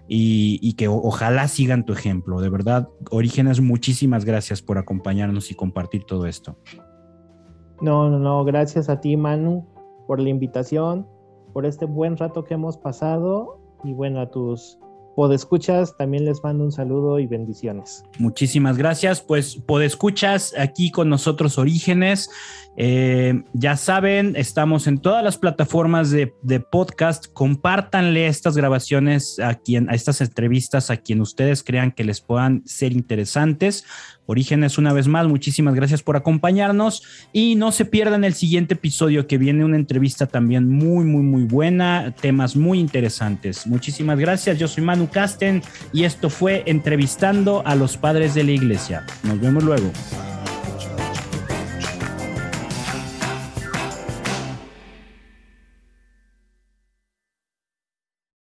y, 0.08 0.74
que 0.74 0.88
ojalá 0.88 1.48
sigan 1.48 1.86
tu 1.86 1.94
ejemplo. 1.94 2.40
De 2.40 2.50
verdad, 2.50 2.90
Orígenes, 3.12 3.62
muchísimas 3.62 4.26
gracias 4.26 4.62
por 4.62 4.78
acompañarnos 4.78 5.52
y 5.52 5.56
compartir 5.56 6.04
todo 6.06 6.26
esto. 6.26 6.58
No, 7.82 8.10
no, 8.10 8.18
no, 8.18 8.44
gracias 8.44 8.90
a 8.90 9.02
ti, 9.02 9.18
Manu, 9.18 9.68
por 10.08 10.20
la 10.20 10.30
invitación, 10.30 11.08
por 11.54 11.66
este 11.66 11.86
buen 11.86 12.18
rato 12.18 12.44
que 12.44 12.56
hemos 12.56 12.78
pasado 12.78 13.60
y 13.84 13.94
bueno, 13.94 14.20
a 14.22 14.32
tus 14.32 14.80
podescuchas 15.18 15.98
también 15.98 16.26
les 16.26 16.44
mando 16.44 16.64
un 16.64 16.72
saludo 16.72 17.18
y 17.18 17.26
bendiciones. 17.26 18.04
Muchísimas 18.20 18.78
gracias. 18.78 19.20
Pues 19.20 19.56
podescuchas 19.56 20.54
aquí 20.56 20.92
con 20.92 21.10
nosotros 21.10 21.58
Orígenes. 21.58 22.30
Eh, 22.78 23.42
ya 23.54 23.78
saben, 23.78 24.36
estamos 24.36 24.86
en 24.86 25.00
todas 25.00 25.24
las 25.24 25.40
plataformas 25.40 26.12
de, 26.12 26.28
podcast. 26.70 27.26
Compártanle 27.34 28.28
estas 28.28 28.56
grabaciones 28.56 29.40
a 29.40 29.56
quien, 29.56 29.90
a 29.90 29.96
estas 29.96 30.22
entrevistas, 30.22 30.92
a 30.92 30.98
quien 30.98 31.20
ustedes 31.20 31.64
crean 31.64 31.94
que 31.94 32.04
les 32.04 32.22
puedan 32.22 32.62
ser 32.68 32.92
interesantes. 32.92 33.86
Orígenes, 34.28 34.78
una 34.78 34.94
vez 34.94 35.08
más, 35.08 35.28
muchísimas 35.28 35.74
gracias 35.74 36.04
por 36.04 36.18
acompañarnos 36.18 37.02
y 37.34 37.56
no 37.56 37.72
se 37.72 37.86
pierdan 37.86 38.24
el 38.24 38.34
siguiente 38.34 38.76
episodio 38.76 39.26
que 39.26 39.38
viene 39.38 39.66
una 39.66 39.78
entrevista 39.78 40.28
también 40.28 40.70
muy, 40.70 41.06
muy, 41.06 41.24
muy 41.24 41.44
buena, 41.44 42.14
temas 42.20 42.56
muy 42.56 42.80
interesantes. 42.80 43.66
Muchísimas 43.66 44.20
gracias. 44.20 44.60
Yo 44.60 44.68
soy 44.68 44.84
Manu 44.84 45.10
Casten 45.10 45.64
y 45.94 46.04
esto 46.04 46.30
fue 46.30 46.64
Entrevistando 46.66 47.64
a 47.66 47.76
los 47.76 47.98
Padres 47.98 48.36
de 48.36 48.44
la 48.44 48.52
Iglesia. 48.52 49.06
Nos 49.24 49.40
vemos 49.40 49.64
luego. 49.64 49.92